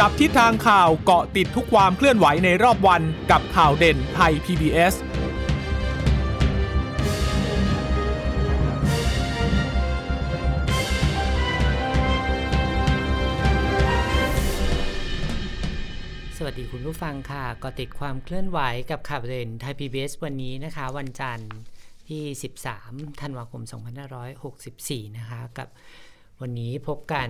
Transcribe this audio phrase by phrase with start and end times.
[0.00, 4.94] จับทิศทางข่าวเกาะติดทุกความเคลื่อนไหวในรอบวันกับข่าวเด่นไทย PBS
[16.36, 18.58] สวัสดีคุณผู้ฟังค่ะเก็ติดความเคลื่อนไหว
[18.90, 21.50] กับข่าวเด่นไทย PBS วันนี้นะคะ วันจันทร์
[22.08, 22.22] ที่
[22.72, 23.62] 13 ธันวาคม
[24.40, 25.68] 2564 นะคะ กับ
[26.40, 27.28] วันนี้พบกัน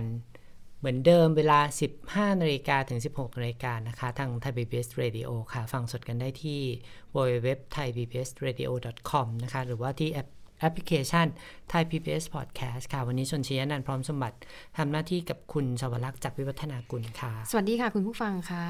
[0.79, 1.59] เหมือนเดิมเวลา
[1.99, 6.61] 15นาฬิกาถึง 16นาฬิกานะคะ ทางไทย PBS Radio ค่ะ ฟังสดกันได้ที่
[7.15, 8.69] www thai pbs radio
[9.09, 10.27] com นะคะ หรือว่าที่แอป
[10.59, 11.27] แอปพลิเคชัน
[11.71, 14.37] Thai PBS Podcast ค่ะ วันนี้ชนชียนันท์พร้อมสมบัติ
[14.77, 18.63] ทำหน้าที่กับคุณสวรักษ์จากวิวัฒนากุลค่ะ สวัสดีค่ะคุณผู้ฟังค่ะ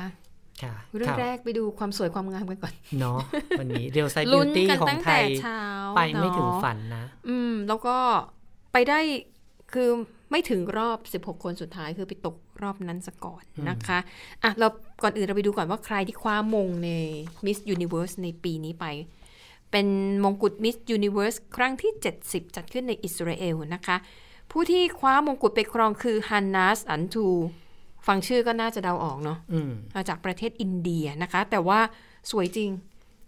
[0.63, 3.19] ค่ะเรื่องข่าวแรกไปดูความสวยความงามกันก่อน เนาะ
[3.59, 5.59] วันนี้เรียวไซบิลุ้วนตี้กันของตั้งไทแต่ยเช้า
[5.95, 7.97] ไปไม่ถึงเนาะฝันนะ อืม แล้วก็
[8.73, 8.99] ไปได้
[9.73, 9.89] คือ
[10.31, 13.99] ไม่ถึงรอบ 16 คนสุดท้ายคือไปตกรอบนั้นซะก่อนนะคะ
[14.43, 14.67] อะเรา
[15.03, 16.89] ก่อนอื่นเราไปดูก่อนว่าใครที่คว้ามงใน
[17.45, 18.85] Miss Universe ในปีนี้ไป
[19.71, 19.87] เป็น
[20.23, 21.91] มงกุฎ Miss Universe ครั้งที่
[22.23, 23.97] 70 จัดขึ้นในอิสราเอลนะคะ
[24.51, 27.27] ผู้ที่คว้ามงกุฎไปครองคือฮันนัสอันทู
[28.07, 31.79] ฟังชื่อก็น่าจะเดาออกเนาะอืมมาจากประเทศอินเดียนะคะ แต่ว่า
[32.31, 32.69] สวยจริง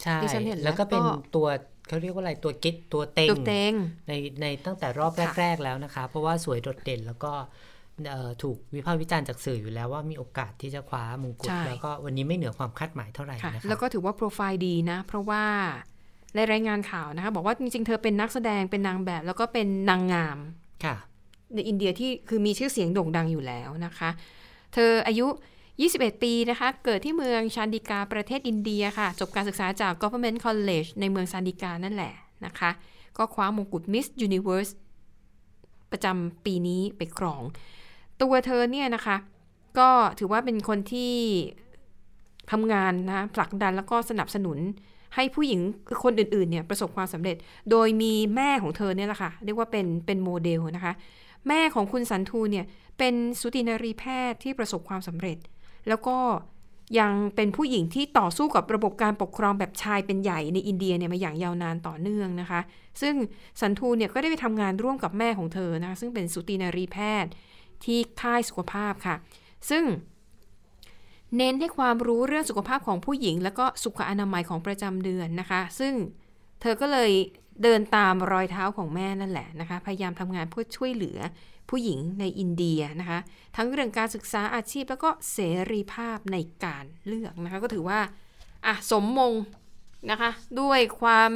[0.02, 1.48] ใช่ดิฉันเห็นแล้วแล้วก็เป็นก็ตัว
[1.90, 3.74] เขาเรียกว่าอะไรตัวกิ๊ดตัวเต็งตุกเตง
[4.08, 7.32] ในในตั้งแต่รอบค่ะแรก ๆ แล้วนะคะ เพราะว่าสวยโดดเด่นแล้วก็
[8.10, 15.44] เอ่อถูกวิพากษ์วิจารณ์จากสื่ออยู่แล้วว่ามีโอกาสที่จะคว้ามงกุฎใช่แล้วก็วันนี้ไม่เหนือความคาดหมายเท่าไหร่ค่ะนะคะแล้วก็ถือว่าโปรไฟล์ดีนะ เพราะว่า
[16.36, 20.38] ในรายงานข่าวนะคะบอกว่าจริงๆเธอเป็นนักแสดงเป็นนางแบบ แล้วก็เป็นนางงาม
[20.86, 20.96] ค่ะ
[21.54, 24.10] ในอินเดียที่คือมีชื่อเสียงโด่งดังอยู่แล้วนะคะ
[24.74, 25.28] เธออายุ
[25.84, 32.14] 21 ปีนะคะ เกิดที่เมืองชานดิกาประเทศอินเดียค่ะ จบการศึกษาจาก Government College ในเมืองชานดิกานั่นแหละ
[32.46, 32.72] นะคะ
[33.18, 34.72] ก็คว้ามงกุฎ Miss Universe
[35.92, 37.44] ประจำปีนี้ไปครอง
[38.22, 39.18] ตัวเธอเนี่ยนะคะ
[39.80, 41.16] ก็ถือว่าเป็นคนที่
[42.52, 44.58] ทำงานนะผลักดันแล้วก็สนับสนุน
[45.16, 45.62] ให้ผู้หญิง
[46.04, 47.36] คนอื่นๆเนี่ยประสบความสำเร็จ
[47.72, 50.94] โดยมีแม่ของเธอเนี่ยแหละค่ะ เรียกว่าเป็นเป็นโมเดลนะคะ
[51.48, 52.66] แม่ของคุณสันทูเนี่ย
[52.98, 55.38] เป็นสุตินารีแพทย์ที่ประสบความสำเร็จ
[55.88, 56.18] แล้วก็
[57.00, 62.62] ยังเป็นผู้หญิงที่ต่อสู้กับระบบการปกครองแบบชายเป็นใหญ่ในอินเดียเนี่ยมาอย่างยาวนานต่อเนื่องนะคะ
[63.02, 63.16] ซึ่ง
[63.62, 67.32] สันทูเนี่ยก็ได้ไปทำงานร่วมกับแม่ของเธอนะคะซึ่งเป็นสุตินารีแพทย์
[67.84, 69.16] ที่ค่ายสุขภาพค่ะ
[69.70, 69.84] ซึ่ง
[71.38, 75.94] เน้นให้ความรู้เรื่องสุขภาพของผู้หญิง แล้วก็สุขอนามัยของประจำเดือนนะคะ ซึ่ง
[76.62, 77.12] เธอก็เลย
[77.64, 81.20] เดินตามรอยเท้าของแม่นั่นแหละนะคะ พยายามทำงานเพื่อช่วยเหลือ
[81.70, 83.20] ผู้หญิงในอินเดียนะคะ
[83.56, 85.40] ทั้งเรื่องการศึกษาอาชีพแล้วก็เส
[85.72, 88.00] รีภาพในการเลือกนะคะ ก็ถือว่า
[88.66, 89.34] อะสมมง
[90.12, 90.30] นะคะ
[90.60, 91.32] ด้วยความ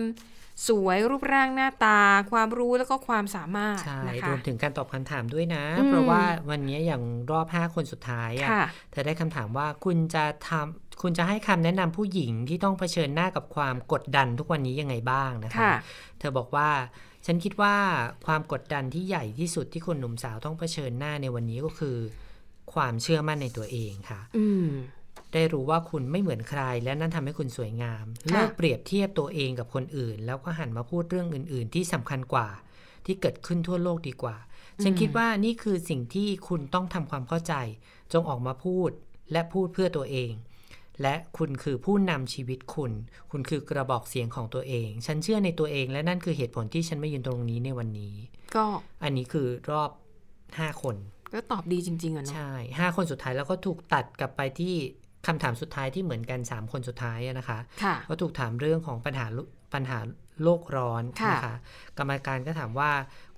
[0.67, 1.99] สวยรูปร่างหน้าตา
[2.31, 15.73] ความรู้แล้วก็ความสามารถใช่นะรคะวมถึงการตอบคำถามด้วยนะอืมเพราะว่าวันนี้อย่างรอบ 5 คนสุดท้ายอะค่ะเธอได้คำถามว่าคุณจะทำคุณจะให้คำแนะนำผู้หญิงที่ต้องเผชิญหน้ากับความกดดันทุกวันนี้ยังไงบ้างนะคะค่ะ
[16.19, 16.69] เธอบอกว่า
[17.25, 17.75] ฉันคิดว่า
[18.25, 21.97] ความกดดันที่ใหญ่ที่สุดที่คนหนุ่มสาวต้องเผชิญหน้าในวันนี้ก็คือ
[22.73, 24.67] ความเชื่อมั่นในตัวเองค่ะอืม
[25.33, 32.47] ได้รู้ว่าคุณไม่เหมือนใคร และนั่นทำให้คุณสวยงามค่ะเลิกเปรียบเทียบตัวเองกับคนอื่น แล้วก็หันมาพูดเรื่องอื่น ๆ ที่สำคัญกว่า
[33.05, 34.35] ที่เกิดขึ้นทั่วโลกดีกว่า
[34.83, 37.53] ฉันคิดว่านี่คือสิ่งที่คุณต้องทำความเข้าใจ
[38.13, 38.91] จงออกมาพูด
[39.31, 40.31] และพูดเพื่อตัวเอง
[41.01, 42.91] และคุณคือผู้นำชีวิตคุณ
[43.31, 48.15] คุณคือกระบอกเสียงของตัวเอง ฉันเชื่อในตัวเอง และนั่นคือเหตุผลที่ฉันมายืนตรงนี้ในวันนี้
[48.55, 48.65] ก็
[49.03, 49.89] อันนี้คือรอบ
[50.37, 50.95] 5คน
[51.33, 54.73] ก็ตอบดีจริงๆอะเนาะใช่ห้าคนสุดท้ายแล้วก็ถูกตัดกลับไปที่
[55.27, 59.39] คำถามสุดท้ายที่เหมือนกัน 3 คนสุดท้ายอะนะคะค่ะก็ถูกถามเรื่องของปัญหาโล
[59.73, 59.99] ปัญหา
[60.43, 61.55] โลกร้อนค่ะนะคะ
[61.97, 62.91] กรรมการก็ถามว่า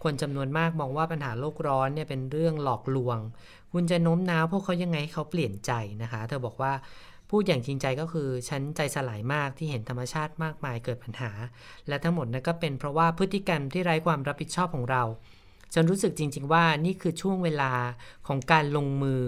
[0.03, 3.17] คนจำนวนมากมองว่าปัญหาโลกร้อนเนี่ยเป็นเรื่องหลอกลวง
[3.73, 5.71] คุณจะโน้มน้าวพวกเขายังไงให้เขาเปลี่ยนใจ
[6.03, 6.71] นะคะ เธอบอกว่า
[7.29, 11.31] พูดอย่างจริงใจก็คือฉันใจสลายมากที่เห็นธรรมชาติมากมายเกิดปัญหา
[11.87, 15.03] และทั้งหมดนั้นก็เป็นเพราะว่าพฤติกรรมที่ไร้ความรับผิดชอบของเรา
[15.73, 17.71] ฉันรู้สึกจริง ๆ ว่านี่คือช่วงเวลา
[18.27, 19.21] ของการลงมือ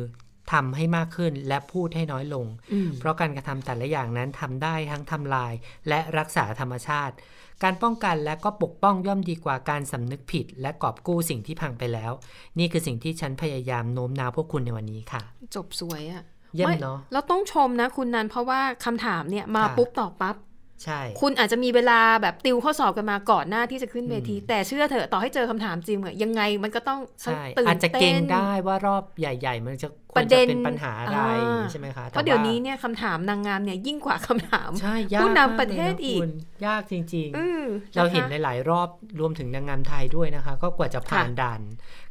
[0.51, 5.53] ทำให้มากขึ้นและพูดให้น้อยลงอืมเพราะการกระทำแต่ละอย่างนั้นทำได้ทั้งทำลาย
[5.87, 7.15] และรักษาธรรมชาติ
[7.63, 12.11] การป้องกันและก็ปกป้องย่อมดีกว่าการสำนึกผิด และกอบกู้สิ่งที่พังไปแล้ว
[12.59, 15.21] นี่คือสิ่งที่ฉันพยายามโน้มน้าวพวกคุณในวันนี้ค่ะ
[15.55, 16.23] จบสวยอะ
[16.55, 20.35] เยี่ยมไม่เนาะเราต้องชมนะคุณนันเพราะว่าคำถามเนี่ยมาค่ะปุ๊บตอบปั๊บ
[20.83, 36.31] ใช่ คุณอาจจะมีเวลาแบบติวข้อสอบกันมาก่อนหน้าที่จะขึ้นเวทีอืมแต่เชื่อเถอะต่อให้เจอคำถามจริงอะยังไงมันก็ต้องใช่ตื่นอาจจะเต้เก่งนได้ว่ารอบใหญ่ ๆ มันจะควปรระจะเด็นเป็นปัญหาอะไรอ่าใช่ไหมคะเพราะเดี๋ยวนี้เนี่ยคำถามนางงามเนี่ยยิ่งกว่าคำถามใช่ยากผู้นำมากประเทศลยนอีกคุณ
[36.65, 37.63] ยากจริงๆอืม
[37.95, 38.89] เราเห็นนะคะหลายๆรอบ
[39.19, 41.61] รวมถึงนางงามไทยด้วยนะคะ ก็กว่าจะผ่านค่ะด่าน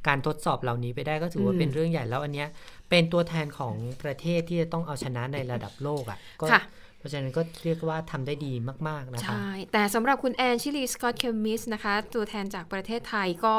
[0.06, 2.48] การทดสอบเหล่านี้ไปได้ก็ถือว่าอืมเป็นเรื่องใหญ่แล้วอันเนี้ย
[2.90, 6.62] เป็นตัวแทนของประเทศที่จะต้องเอาชนะในระดับโลกอะ่ะก็ค่ะ
[6.98, 8.52] เพราะฉะนั้นก็เรียกว่าทำได้ดี
[8.88, 13.56] มาก ๆ นะคะ ใช่ แต่สำหรับคุณแอนชิลีสกอตเคมิสนะคะ ตัวแทนจากประเทศไทยก็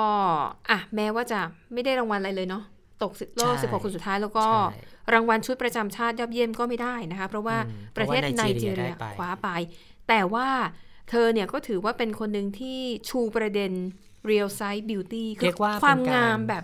[0.72, 1.40] อะ แม้ว่าจะ
[1.74, 2.64] ไม่ได้รางวัลอะไรเลยเนาะ
[3.04, 4.80] ตกรอบใช่16 คนสุดท้ายแล้วก็ใช่
[5.14, 9.50] รางวัลชุดประจำชาติยอดเยี่ยมก็ไม่ได้นะคะ เพราะว่าอืมประเทศเพราะว่าไนไนจีจีเรีเรียยได้ไปคว้าไป
[10.08, 10.48] แต่ว่า
[11.10, 12.80] เธอเนี่ยก็ถือว่าเป็นคนหนึ่งที่
[13.10, 13.72] ชูประเด็น
[14.30, 16.64] real size beauty คืเรีอยกว่าความเป็นกงามแบบ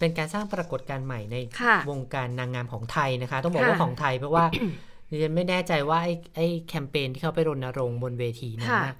[0.00, 4.44] เป็นการสร้างปรากฏการณ์ใหม่ในค่ะวงการนางงามของไทยนะคะ ต้องบอกค่ะว่าของไทยเพราะว่า
[5.10, 8.96] ดิฉันไม่แน่ใจว่าไอ้ไอ้แคมเปญที่เขาไปรณรงค์บนเวทีนั้นค่ะนะ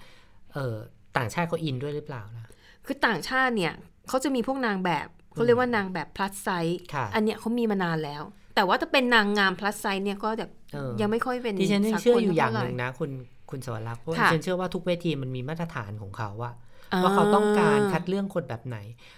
[0.54, 0.74] เออ
[1.16, 2.48] ต่างชาติเขาอินด้วยหรือเปล่านะ
[2.86, 3.72] คือต่างชาติเนี่ย
[4.08, 8.22] เขาจะมีพวกนางแบบเขาเรียกว่านางแบบ plus size ค่ะอันเนี้ยเขามีมานานแล้ว
[8.54, 13.10] แต่ว่าถ้าเป็นนางงาม plus size เนี่ยก็แบบเออยังไม่ค่อยเป็นดิฉันยังสากลเชื่ออยู่อย่างเท่หไร่นึ่งนะ คุณ
[13.50, 16.52] คุณสวรักษ์เพราะว่าค่ะดิฉันเชื่อว่าทุกเวทีมันมีมาตรฐานของเขาว่า
[17.02, 18.76] ว่าเขาต้องการคัดเลือกคนแบบไหน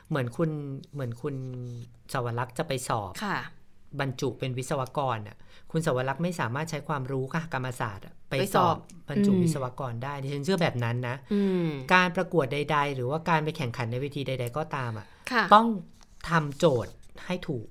[0.08, 0.50] เหมือนคุณ
[0.92, 1.34] เหมือนคุณ
[2.12, 3.38] สวรักษ์จะไปสอบค่ะ
[4.00, 5.36] บรรจุเป็นวิศวกรอะ
[5.72, 8.78] คุณสวรักษ์ไม่สามารถใช้ความรู้ค่ะกรรมศาสตร์อะไปไปสสออบบ
[9.08, 15.66] บรรจุอืมวิศวกรได้ดิฉันเชื่อแบบนั้นนะอืมการประกวดใด ๆ หรือว่าการไปแข่งขันในเวทีใด ๆ ก็ตามอะค่ะต้อง
[16.30, 16.92] ทำโจทย์
[17.26, 17.70] ให้ถูกอื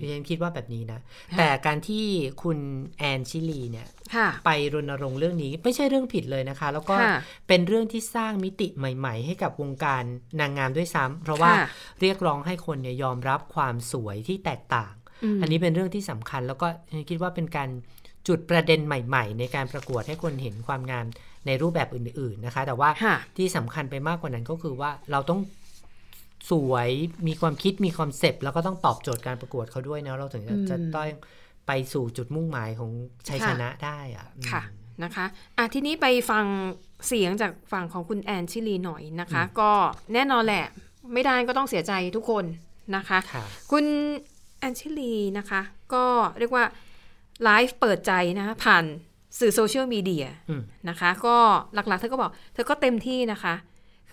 [0.00, 1.00] ดิฉันคิดว่าแบบนี้นะ
[1.32, 2.04] ค่ะแต่การที่
[2.42, 2.58] คุณ
[2.98, 7.16] แอนชิลีเนี่ยค่ะไปรณรงค์เรื่องนี้ไม่ใช่เรื่องผิดเลยนะคะ แล้วก็ค่ะ
[7.48, 10.02] เป็นเรื่องที่สร้างมิติใหม่ ๆ ให้กับวงการ
[10.40, 11.66] นางงามด้วยซ้ำเพราะว่าค่ะ
[12.00, 14.94] เรียกร้องให้คนเนี่ยยอมรับความสวยที่แตกต่าง
[15.36, 16.68] มอันนี้เป็นเรื่องที่สำคัญ แล้วก็
[17.10, 17.68] คิดว่าเป็นการ
[18.28, 21.06] จุดประเด็นใหม่ ๆ ในการประกวดให้คนเห็นความงาม
[21.46, 25.40] ในรูปแบบอื่น ๆนะคะ แต่ว่าค่ะที่สำคัญไปมากกว่านั้นก็คือว่าเราต้อง
[26.50, 26.90] สวย
[27.26, 31.08] มีความคิดมีคอนเซปต์แล้วก็ต้องตอบโจทย์การประกวดเขาด้วยนะเราถึงจะอืมจะต้อง
[31.66, 32.90] ไปสู่จุดมุ่งหมายของ
[33.28, 34.62] ชัยค่ะชนะได้อะอืมค่ะ
[35.04, 35.26] นะคะ
[35.56, 36.44] อะทีนี้ไปฟัง
[37.06, 39.70] เสียงจากฝั่งของคุณแอนชิลีหน่อยนะคะ ก็
[40.14, 40.64] แน่นอนแหละ
[41.12, 42.44] ไม่ได้ก็ต้องเสียใจทุกคน
[42.96, 43.84] นะคะค่ะคุณ
[44.58, 45.60] แอนชิลีนะคะ
[45.94, 46.04] ก็
[46.38, 46.64] เรียกว่า
[47.44, 48.84] ไลฟ์เปิดใจนะคะผ่าน
[49.38, 51.36] สื่อโซเชียลมีเดียอืมนะคะ ก็
[51.74, 53.54] หลักๆ เธอก็บอก เธอก็เต็มที่นะคะ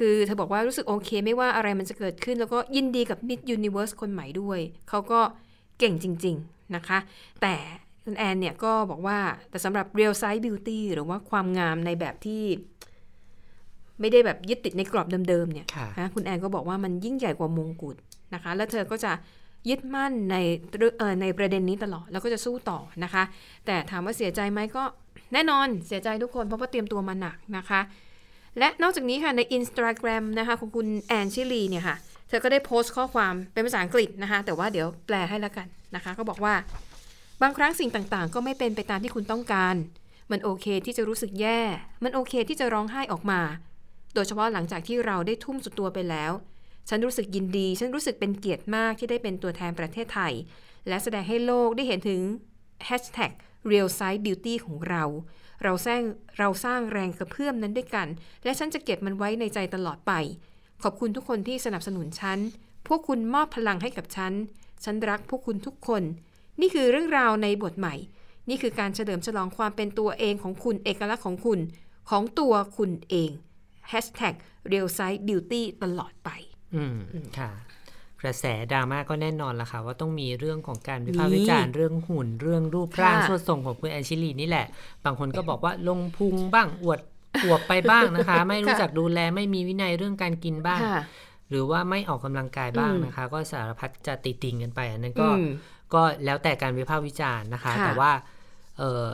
[0.04, 4.60] คือเธอบอกว่ารู้สึกโอเค ไม่ว่าอะไรมันจะเกิดขึ้น แล้วก็ยินดีกับ Miss Universe คนใหม่ด้วย
[4.90, 5.20] เขาก็
[5.80, 7.00] เก่งจริง ๆ นะคะ
[7.42, 7.56] แต่
[8.06, 9.18] คุณแอนเนี่ยก็บอกว่า
[9.50, 12.44] แต่สำหรับ real size beauty หรือว่าความงามในแบบที่
[14.00, 17.96] ไม่ได้แบบยึดติดในกรอบเดิมๆเนี่ยค่ะนะคุณแอนก็บอกว่ามันยิ่งใหญ่กว่ามงกุฎ
[18.34, 19.12] นะคะ แล้วเธอก็จะ
[19.70, 20.36] ยึดมั่นใน
[20.78, 23.24] เรื่องเอ่อในประเด็นนี้ตลอด แล้วก็จะสู้ต่อนะคะ
[23.66, 24.84] แต่ถามว่าเสียใจไหมก็
[25.34, 27.82] แน่นอนเสียใจทุกคนเพราะว่าเตรียมตัวมาหนักนะคะ
[28.60, 31.96] และนอกจากนี้ค่ะใน Instagram นะคะของคุณแอนชิลีเนี่ยค่ะ
[32.28, 36.54] เธอก็ได้โพสต์ข้อความเป็นภาษาอังกฤษนะคะ แต่ว่าเดี๋ยวแปลให้แล้วกันนะคะก็บอกว่า
[37.42, 39.76] บางครั้งสิ่งต่างๆ ก็ไม่เป็นไปตามที่คุณต้องการ
[40.32, 41.60] มันโอเคที่จะรู้สึกแย่
[42.04, 43.42] มันโอเคที่จะร้องไห้ออกมา
[44.14, 46.32] โดยเฉพาะหลังจากที่เราได้ทุ่มสุดตัวไปแล้ว
[46.90, 50.34] ฉันรู้สึกยินดี ฉันรู้สึกเป็นเกียรติมากที่ได้เป็นตัวแทนประเทศไทย
[50.88, 52.22] และแสดงให้โลกได้เห็นถึง
[52.88, 53.32] hashtag
[53.72, 55.04] real size beauty ของเรา
[55.64, 56.02] เราสร้าง
[56.40, 58.08] เราสร้างแรงกระเพื่อมนั้นด้วยกัน
[58.44, 60.14] และฉันจะเก็บมันไว้ในใจตลอดไป
[60.84, 62.40] ขอบคุณทุกคนที่สนับสนุนฉัน
[62.88, 64.34] พวกคุณมอบพลังให้กับฉัน
[64.84, 66.04] ฉันรักพวกคุณทุกคน
[66.62, 67.96] นี่คือเรื่องราวในบทใหม่
[68.50, 71.60] นี่คือการเฉลิมฉลองความเป็นตัวเองของคุณเอกลักษณ์ของคุณ
[72.10, 73.32] ของตัวคุณเอง
[73.92, 74.36] hashtag
[74.72, 76.30] real size beauty ตลอดไป
[76.76, 76.98] อืม
[77.38, 77.52] ค่ะ
[78.24, 84.66] กระแสดราม่าก็แน่นอนละค่ะ ว่าต้องมีเรื่องของการวิพากษ์วิจารณ์เรื่องหุ่น เรื่องรูปร่างค่ะสวดทรงของคุณแอนชิลีนี่แหละ
[85.06, 87.00] บางคนก็บอกว่าลงพุงบ้างอวด
[87.46, 91.02] อวบไปบ้างนะคะ ไม่รู้จักดูแลไม่มีวินัยเรื่องการกินบ้างค่ะ
[91.50, 95.50] หรือว่าไม่ออกกำลังกายบ้างอืมนะคะ ก็สารพัดจะติติงกันไปอันนั้นก็อืม
[95.94, 98.12] ก็แล้วแต่การวิพากษ์วิจารณ์นะคะค่ะแต่ว่า
[98.80, 99.06] เออ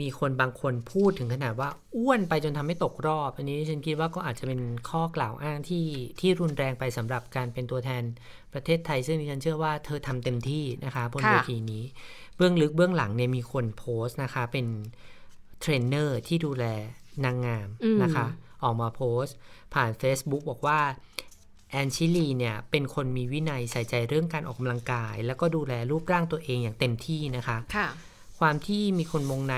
[0.00, 4.60] มีคนบางคนพูดถึงขนาดว่าอ้วนไปจนทำให้ตกรอบ อันนี้ฉันคิดว่าก็อาจจะเป็น
[4.90, 5.84] ข้อกล่าวอ้างที่
[6.20, 8.02] ที่รุนแรงไปสำหรับการเป็นตัวแทน
[8.52, 11.84] ประเทศไทย ซึ่งดิฉันเชื่อว่าเธอทำเต็มที่นะคะบนค่ะเวทีนี้
[12.36, 14.66] เบื้องลึกเบื้องหลังเนี่ยมีคนโพสต์นะคะ เป็น
[15.60, 16.64] เทรนเนอร์ที่ดูแล
[17.24, 17.68] นางงาม
[18.02, 18.26] นะคะ
[18.62, 19.34] ออกมาโพสต์
[19.74, 20.80] ผ่าน Facebook บอกว่า
[21.70, 27.88] แอนชิลีเนี่ยเป็นคนมีวินัยใส่ใจเรื่องการออกกำลังกาย แล้วก็ดูแลรูปร่างตัวเองอย่างเต็มที่นะคะค่ะ
[28.38, 29.56] ความที่มีคนมงใน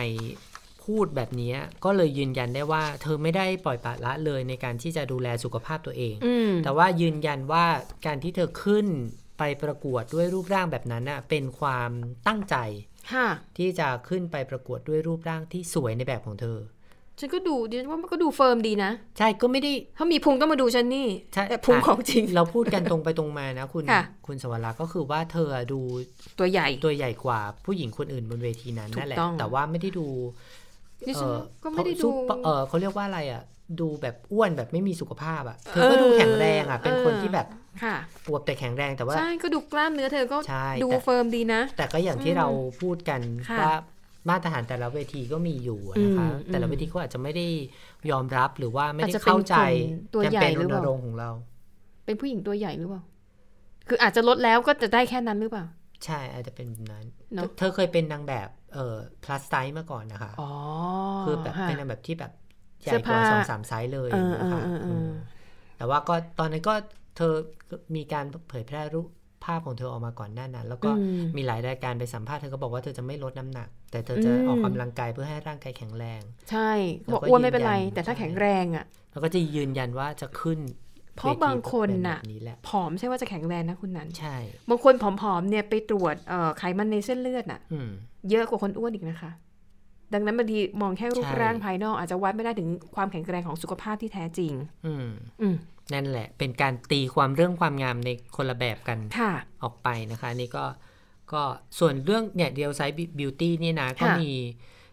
[0.85, 1.55] พูดแบบนี้
[1.85, 7.67] ก็เลยยืนยันได้ว่า เธอไม่ได้ปล่อยปละละเลยในการที่จะดูแลสุขภาพตัวเองอืมแต่ว่ายืนยันว่า
[8.07, 8.87] การที่เธอขึ้น
[9.39, 11.91] ไปประกวดด้วยรูปร่างแบบนั้นน่ะเป็นความ
[12.27, 12.57] ตั้งใจ
[13.13, 13.29] ค่ะ
[13.59, 16.59] ที่จะขึ้นไปประกวดด้วยรูปร่างที่สวยในแบบของเธอ
[17.21, 25.81] ฉันก็ดูดิฉันว่ามันก็ดู firm ดีนะ ใช่ก็ไม่ได้ถ้ามีพุงต้องมาดูฉันนี่ใช่แต่พุงของจริง เราพูดกันตรงไปตรงมานะคุณค่ะคุณสวรักษ์ก็คือว่าเธอดู
[26.39, 30.07] ตัวใหญ่ตัวใหญ่กว่าผู้หญิงคนอื่นบนเวทีนั้นถูกนั่นแหละต้องแต่ว่าไม่ได้ดู
[31.07, 33.43] ดิฉันเอ่อก็ไม่ได้ซุดูปเออเขาเรียกว่าอะไรอะ
[33.81, 37.47] ดูแบบอ้วนแบบไม่มีสุขภาพอะเธอก็ดูแข็งแรงอะ เป็นคนที่แบบ
[37.85, 37.97] ค่ะ
[38.29, 42.49] อวบแต่แข็งแรงแต่ว่าใช่ก็ดูกล้ามเนื้อเธอก็ใช่ดูแต่ firm ดีนะ แต่ก็อย่างที่เรา
[42.81, 43.21] พูดกัน
[43.51, 43.75] ค่ะว่า
[44.29, 47.47] มาตรฐานแต่ละเวทีก็มีอยู่นะคะอืมแต่ละเวทีก็อาจจะไม่ได้
[48.11, 51.31] ยอมรับหรือว่าไม่อาจได้จะเป็นเข้าใจคนตัวแคมใหญ่เปญหรือรเปณล่ารงค์ของเรา
[52.05, 53.03] เป็นผู้หญิงตัวใหญ่หรือเปล่า
[53.89, 55.65] คืออาจจะลดแล้วก็จะได้แค่นั้นหรือเปล่า
[56.05, 57.05] ใช่อาจจะเป็นแบบนั้น
[57.35, 60.51] เนอะเธอเคยเป็นนางแบบเอ่อ plus size มาก่อนนะคะอ๋อ
[61.23, 62.33] คือแบบะเป็นนางแบบที่แบบ
[62.83, 65.11] ใหญ่เสื้อกผ้าว่าสองสามไซส์เลยเออนะคะเออเออเอออืม
[65.77, 66.75] แต่ว่าก็ตอนนั้นก็
[67.17, 67.33] เธอ
[67.97, 69.07] มีการเผยแพร่รูป
[69.45, 76.71] ภาพของเธอออกมาก่อนหน้านั้น แล้วก็อืมมีหลายรายการไปสัมภาษณ์เธอก็บอกว่าเธอจะไม่ลดน้ำหนัก แต่เธอจะอืมออกกำลังกายเพื่อให้ร่างกายแข็งแรง ใช่
[77.05, 80.59] แล้วบอกก็อ้วนไม่เป็นไรยืนยันแต่ถ้าใช่แข็งแรงอะแล้วก็จะยืนยันว่าจะขึ้น
[81.17, 84.37] เพราะบางคนเวทีน่ะแบบนี้แหละผอมใช่ว่าจะแข็งแรงนะคุณนันใช่
[84.71, 87.91] บางคนผอมๆเนี่ยไปตรวจเอ่อไขมันในเส้นเลือดน่ะอืม
[88.31, 89.31] เยอะกว่าคนอ้วนอีกนะคะ
[90.15, 94.53] ดังนั้นบางทีมองแค่รูปใช่ร่างภายนอก อาจจะวัดไม่ได้ถึงความแข็งแรงของสุขภาพที่แท้จริง
[94.87, 95.09] อืม
[95.43, 95.57] อืม
[95.95, 100.65] นั่นแหละ เป็นการตีความเรื่องความงามในคนละแบบกันค่ะออกไปนะคะอันนี่ก็
[101.33, 101.43] ก็
[101.79, 104.33] ส่วนเรื่องเนี่ย real size beauty นี่นะ ก็ค่ะมี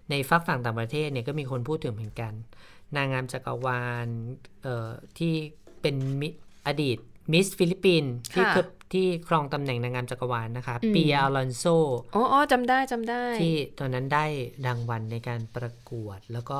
[0.09, 2.33] ในฝักฝั่งต่างประเทศเนี่ยก็มีคนพูดถึงเหมือนกัน
[2.95, 4.07] นางงามจักรวาล
[4.63, 5.33] เอ่อที่
[5.81, 6.29] เป็นมิ
[6.67, 6.97] อดีต
[7.31, 11.63] มิสฟิลิปปินส์ที่ค่ะเคยที่ครองตำแหน่งนางงามจักรวาลนะคะอืมเปีย อลอนโซ
[12.15, 14.25] อ๋ออ๋อจำได้จำได้ ที่ตอนนั้นได้
[14.65, 16.59] รางวัลในการประกวด แล้วก็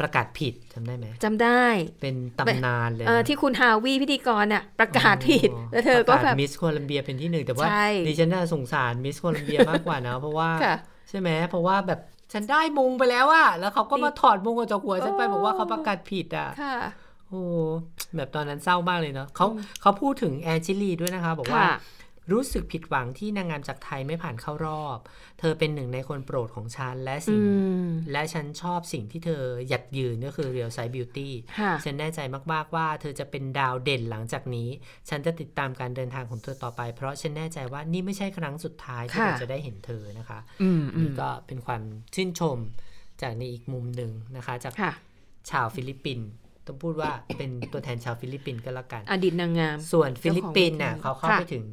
[0.00, 1.64] ประกาศผิดจำได้ไหมจำได้
[2.00, 10.76] เป็นตำนานเลยเออนะที่คุณฮาวีพิธีกรน่ะประกาศผิด แล้วเธอก็แบบมิสโคลัมเบียเป็นที่หนึ่งแต่ว่าใช่ดิฉันน่าสงสารมิสโคลัมเบียมากกว่านะเพราะว่าค่ะ
[11.08, 12.00] ใช่ไหมเพราะว่าแบบ
[12.32, 16.76] ฉันได้มงไปแล้วอะแล้วเขาก็มาถอดมงออกจากหัวฉันไปโอ้บอกว่าเขาประกาศผิดอะค่ะ
[17.28, 17.42] โอ้
[18.16, 19.46] แบบตอนนั้นเศร้ามากเลยเนาะเขา
[19.80, 21.74] เขาพูดถึงแอนชิลีด้วยนะคะ บอกว่าค่ะ
[22.30, 24.98] รู้สึกผิดหวังที่นางงามจากไทยไม่ผ่านเข้ารอบ
[25.40, 27.44] เธอเป็นหนึ่งในคนโปรดของฉัน และสิ่งอื
[27.86, 32.20] มและฉันชอบสิ่งที่เธอหยัดยืนก็คือ Real Size Beauty ค่ะฉันแน่ใจ
[32.52, 34.68] มากๆว่าเธอจะเป็นดาวเด่นหลังจากนี้
[35.08, 41.82] ฉันจะติดตามการเดินทางของเธอต่อไป เพราะฉันแน่ใจว่านี่ไม่ใช่ครั้งสุดท้ายที่ค่ะเราจะได้เห็นเธอนะคะอืมอืมนี่ก็เป็นความ
[42.14, 42.58] ชื่นชม
[43.22, 44.92] จากในอีกมุมหนึ่งนะคะ จากค่ะ
[45.50, 46.28] ชาวฟิลิปปินส์
[46.66, 51.64] ต้องพูดว่าเป็นตัวแทนชาวฟิลิปปินส์ก็แล้วกัน อดีตนางงาม ส่วนฟิลิปปินส์น่ะเจ้าของเขาเข้าค่ะไปถึง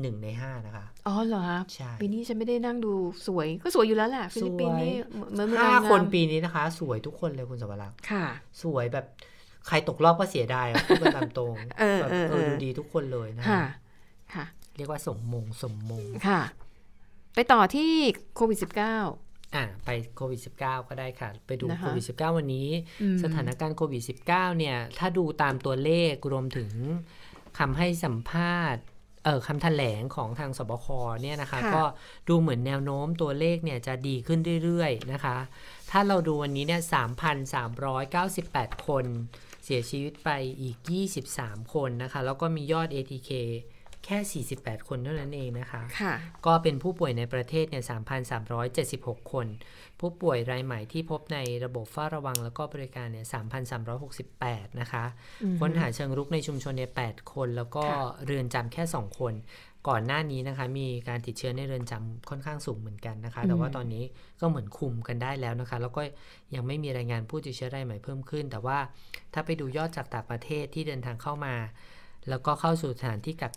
[0.00, 2.92] หนึ่งในห้านะคะ อ๋อเหรอคะใช่ปีนี้ฉันไม่ได้นั่งดู
[3.26, 4.94] สวย ก็สวยอยู่แล้วแหละฟิลิปปินส์นี่
[5.32, 8.26] เหมือนเหมือนห้านางงมคนปีนี้นะคะ สวยทุกคนเลยคุณสวรักษ์ค่ะ
[8.62, 9.06] สวยแบบ
[9.66, 13.62] ใครตกรอบก็เสียดายอะพูดกันตามตรงเออแบบเออเออเออดูดีทุกคนเลยนะค่ะ
[14.34, 14.44] ค่ะ
[14.76, 16.40] เรียกว่าสมมงสมมงค่ะ
[17.34, 17.90] ไปต่อที่
[18.34, 22.68] โควิด -19 อะไปโควิด -19 ก็ได้ค่ะ ไปดูนะคะโควิด -19 วันนี้
[23.02, 24.26] อืมสถานการณ์โควิด -19
[24.58, 26.70] เนี่ย ถ้าดูตามตัวเลขรวมถึง
[27.58, 28.82] คำให้สัมภาษณ์
[29.24, 30.86] เออคำแถลงของทางสบค
[31.22, 31.82] เนี่ยนะคะค่ะก็
[32.28, 35.36] ดูเหมือนแนวโน้มตัวเลขเนี่ยจะดีขึ้นเรื่อยๆนะคะ
[35.90, 36.82] ถ้าเราดูวันนี้เนี่ย
[38.04, 39.04] 3,398 คน
[39.64, 40.76] เสียชีวิตไปอีก
[41.24, 43.30] 23 คนนะคะ แล้วก็มียอด ATK
[44.04, 46.14] แค่ 48 คนเท่านั้นเองนะคะค่ะ
[46.46, 47.84] ก็เป็นผู้ป่วยในประเทศเนี่ย
[48.56, 49.46] 3,376 คน
[50.00, 53.26] ผู้ป่วยรายใหม่ที่พบในระบบเฝ้าระวังแล้วก็บริการเนี่ย
[54.02, 55.04] 3,368 นะคะ
[55.42, 59.34] อืมค้นหาเชิงรุกในชุมชนเนี่ย 8 คน แล้วก็ค่ะเรือนจำแค่ 2 คน
[59.88, 64.04] ก่อนหน้านี้นะคะ มีการติดเชื้อในเรือนจำค่อนข้างสูงเหมือนกันนะคะ แต่ว่าตอนนี้
[64.40, 66.02] ก็เหมือนคุมกันได้แล้วนะคะ แล้วก็
[66.54, 68.78] ยังไม่มีรายงานผู้ติดเชื้อรายใหม่เพิ่มขึ้น แต่ว่า
[69.34, 71.54] ถ้าไปดูยอดจากต่างประเทศที่เดินทางเข้ามา
[72.28, 73.52] แล้วก็เข้าสู่สถานที่กัก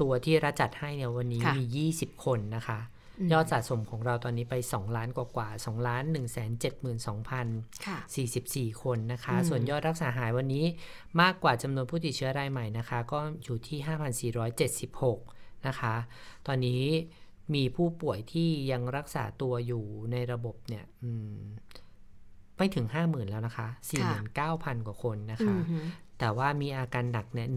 [0.00, 2.80] ตัวที่รัฐจัดให้เนี่ยวันนี้ค่ะมี 20 คนนะคะ
[3.24, 7.98] มยอดสะสมของเราตอนนี้ไป 2 ล้านกว่ากว่า2ล้าน1 7 2 2ค่ะ
[8.40, 10.64] 44 คนนะคะอืมส่วนยอดรักษาหายวันนี้
[11.20, 14.32] มากกว่าจำนวนผู้ติดเชื้อรายใหม่นะคะ ก็อยู่ที่
[14.92, 15.94] 5,476 นะคะ
[16.46, 16.82] ตอนนี้
[17.54, 21.36] มีผู้ป่วยที่ยังรักษาตัวอยู่ในระบบเนี่ยอืม
[22.56, 23.68] ไม่ถึง 50,000 แล้วนะคะ
[24.26, 25.84] 49,000 กว่าคนนะคะอือหือ
[26.18, 27.48] แต่ว่ามีอาการหนักเนี่ย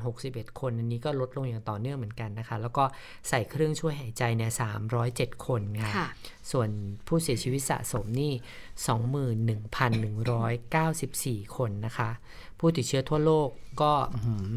[0.00, 2.84] 1,061 คน อันนี้ก็ลดลงอย่างต่อเนื่องเหมือนกันนะคะ แล้วก็
[3.28, 4.52] ใส่เครื่องช่วยหายใจเนี่ย
[4.98, 6.08] 307 คนค่ะค่ะ
[6.52, 6.68] ส่วน
[7.06, 8.32] ผู้เสียชีวิตสะสมนี่
[11.44, 12.10] 21,194 คนนะคะ
[12.58, 13.48] ผู้ติดเชื้อทั่วโลก
[13.82, 14.48] ก็อื้อหือ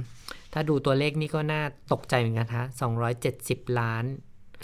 [0.54, 1.62] ถ้าดูตัวเลขนี่ก็น่า
[1.94, 2.64] ตกใจเหมือนกันคะ
[3.22, 4.06] 270 ล้าน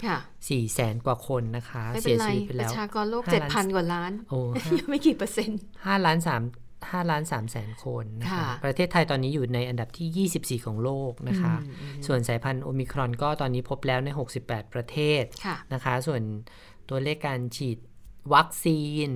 [0.06, 4.38] ค่ะ4แสนกว่าคนนะคะไม่เป็เสีนยไรชีวิตไปปแล้วระชากรโลกห้าเจ็ดล้านพันกว่าล้านโอ้
[4.78, 6.42] ยังไม่กี่เปอร์เซ็นต์ห้าล้านสาม
[6.90, 14.08] ห้าล้านสามแสนคนนะคะค่ะประเทศไทยตอนนี้อยู่ในอันดับที่ 24 ของโลกนะคะอืมอืมส่วนสายพันธุ์โอมิครอนก็ตอนนี้พบแล้วใน
[14.40, 16.22] 68 ประเทศค่ะนะคะ ส่วน
[16.88, 17.78] ตัวเลขการฉีด
[18.34, 19.08] วัคซีน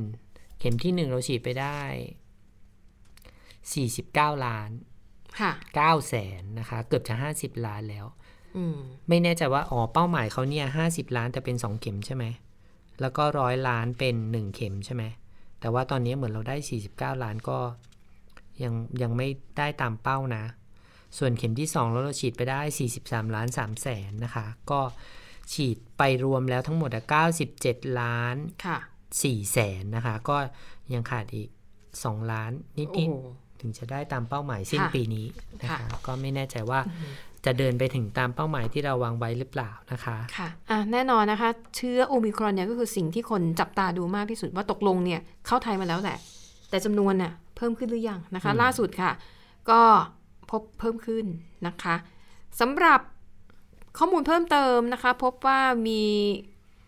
[0.59, 1.81] เข็มที่หนึ่งเราฉีดไปได้
[4.33, 4.71] 49 ล้าน
[5.41, 8.07] ค่ะ9แสนนะคะ เกือบจะ 50 ล้านแล้ว
[8.57, 12.25] อืมไม่แน่ใจว่าอ๋อเป้าหมายเขาเนี่ย 50 ล้านแต่เป็น 2 เข็มใช่ไหม
[13.01, 15.05] แล้วก็ร้อยล้านเป็น 1 เข็มใช่ไหม
[15.61, 16.57] แต่ว่าตอนนี้เหมือนเราได้
[17.15, 17.59] 49 ล้านก็
[18.63, 20.45] ยังยังไม่ได้ตามเป้านะ
[21.19, 22.61] ส่วนเข็มที่2แล้วเราฉีดไปได้
[22.97, 24.81] 43 ล้าน3แสนนะคะ ก็
[25.53, 27.05] ฉีดไปรวมแล้วทั้งหมดอะ
[27.53, 28.37] 97 ล้าน
[28.67, 28.79] ค่ะ
[29.17, 30.37] 4แสนนะคะ ก็
[30.93, 31.49] ยังขาดอีก
[31.91, 35.27] 2 ล้านนิโอ้ดโหๆถึงจะได้ตามเป้าหมายสิ้นค่ะปีนี้
[35.63, 36.81] นะคะค่ะก็ไม่แน่ใจว่า
[37.47, 46.17] จะเดินไปถึงตามเป้าหมายที่เราวางไว้หรือเปล่านะคะค่ะอะแน่นอนนะคะ เชื้อโอมิครอนเนี่ยก็คือสิ่งที่คนจับตาดูมากที่สุดว่าตกลงเนี่ยเข้าไทยมาแล้วแหละ
[46.71, 49.13] แต่จำนวนน่ะเพิ่มขึ้นหรือยังนะคะอืมล่าสุดค่ะ
[49.71, 49.81] ก็
[50.51, 51.27] พบเพิ่มขึ้น
[51.67, 51.97] นะคะ
[52.61, 53.01] สำหรับ
[53.99, 56.03] ข้อมูลเพิ่มเติมนะคะ พบว่ามี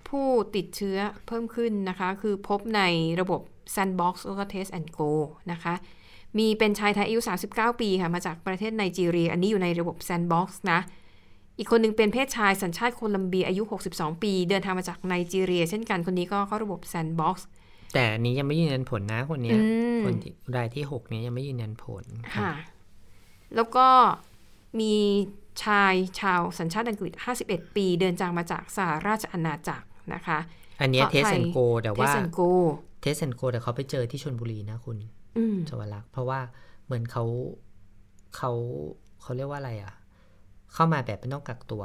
[0.08, 2.82] ผู้ติดเชื้อเพิ่มขึ้นนะคะ คือพบใน
[3.20, 3.40] ระบบ
[3.74, 5.10] Sandbox แล้วก็ Test and Go
[5.52, 5.74] นะคะ
[6.38, 7.20] มีเป็นชายไทยอายุ
[7.50, 10.80] 39 ปีค่ะมาจากประเทศไนจีเรีย อันนี้อยู่ในระบบ Sandbox นะ
[11.58, 17.36] อีกคนหนึ่งเป็นเพศชายสัญชาติโคลัมเบียอายุ 62 ปี เดินทางมาจากไนจีเรีย เช่นกันคนนี้ก็เข้าระบบ Sandbox
[17.94, 19.66] แต่อันนี้ยังไม่ยืนยันผลนะคนเนี้ยอื
[19.98, 22.04] มคนที่รายที่หกเนี้ยยังไม่ยืนยันผล
[22.36, 22.52] ค่ะ
[23.56, 23.86] แล้วก็
[24.80, 24.94] มี
[25.64, 27.12] ชายชาวสัญชาติอังกฤษ
[27.44, 30.38] 51 ปี เดินทางมาจากสหราชอาณาจักรนะคะ
[30.80, 32.40] อันเนี้เพราะเทสไทยแอนโกแต่เทว่าสันโก
[33.02, 34.96] เทสแอนโกแต่เขาไปเจอที่ชนบุรีนะคุณ
[35.36, 36.40] อืมสวรักษ์เพราะว่า
[36.84, 37.24] เหมือนเขา
[38.36, 38.50] เขา
[39.22, 39.94] เขาเรียกว่าอะไรอะ
[40.74, 41.82] เข้ามาแบบไม่ต้องกักตัว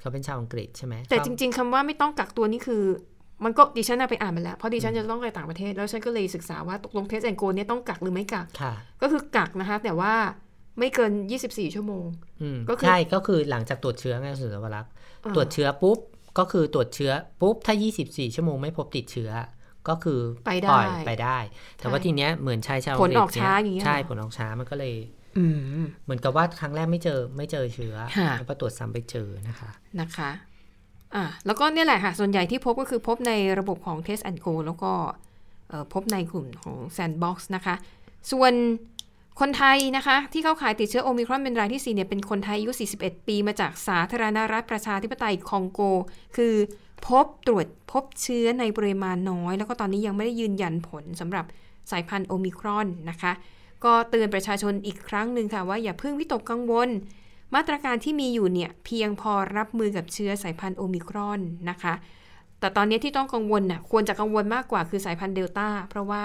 [0.00, 2.82] เขาเป็นชาวอังกฤษใช่ไหมแต่เข้าจริง ๆคำว่าไม่ต้องกักตัวนี่คือ
[3.44, 10.12] มันก็ดิฉันน่ะไปอ่านมาแล้วเพราะดิฉันจะต้องไปต่างประเทศ แล้วฉันก็เลยศึกษาว่าตกลงเทสแอนโกเนี่ยต้องกักหรือไม่กักค่ะก็คือกักนะคะ แต่ว่า
[10.78, 11.12] ไม่เกิน
[11.44, 12.04] 24 ชั่วโมง
[12.42, 14.92] อืมก็คือใช่ก็คือหลังจากตรวจเชื้อไงสุสวรักษ์
[15.24, 15.98] อ่าตรวจเชื้อปุ๊บ
[16.38, 17.74] ก็คือตรวจเชื้อปุ๊บถ้า
[18.04, 19.30] 24 ชั่วโมงไม่พบติดเชื้อ
[19.88, 21.38] ก็คือไปปล่ได้อยไปได้
[21.78, 24.94] แต่ว่าทีเนี้ยเหมือนชายชาวผลออกฤษเนี่ช้าอย่างเงี้ยใช่เหรอผลออกช้ามันก็เลย
[25.38, 25.44] อื
[25.82, 29.70] มเหมือนกับว่าครั้งแรกไม่เจอไม่เจอเชื้อค่ะแล้วพอตรวจซ้ำไปเจอนะคะ
[30.00, 30.30] นะคะ
[31.14, 34.92] อ่าแล้วก็เนี่ยแหละค่ะ ส่วนใหญ่ที่พบก็คือพบในระบบของ Test and Go แล้วก็
[35.68, 37.74] เอ่อพบในกลุ่มของ Sandbox นะคะ
[38.32, 38.52] ส่วน
[39.40, 42.70] คนไทยนะคะ ที่เข้าข่ายติดเชื้อโอมิครอนเป็นรายที่ 4 เนี่ย เป็นคนไทยอายุ
[43.00, 45.80] 41 ปีมาจากสาธารณรัฐประชาธิปไตยคองโก
[46.36, 46.54] คือ
[47.06, 51.44] พบตรวจพบเชื้อในปริมาณน้อย แล้วก็ตอนนี้ยังไม่ได้ยืนยันผลสำหรับ
[51.90, 53.32] สายพันธุ์โอมิครอนนะคะ
[53.84, 56.88] ก็เตือนประชาชนอีกครั้งหนึ่งค่ะว่าอย่าเพิ่งวิตกกังวล
[57.54, 61.94] มาตรการที่มีอยู่เนี่ยเพียงพอรับมือกับเชื้อสายพันธุ์โอมิครอนนะคะ
[62.60, 66.22] แต่ตอนนี้ที่ต้องกังวลน่ะควรจะกังวลมากกว่าคือสายพันธุ์เดลต้าเพราะว่า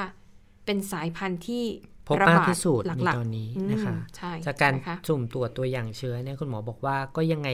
[0.65, 1.63] เป็นสายพันธุ์ที่
[2.07, 7.49] พบระมากบาดที่สุดหในลักตอนนี้ๆอืมนะคะใช่จากการนะคะสุ่มตรวจตัวอย่างเชื้อเนี่ยคุณหมอบอกว่าก็ยังไง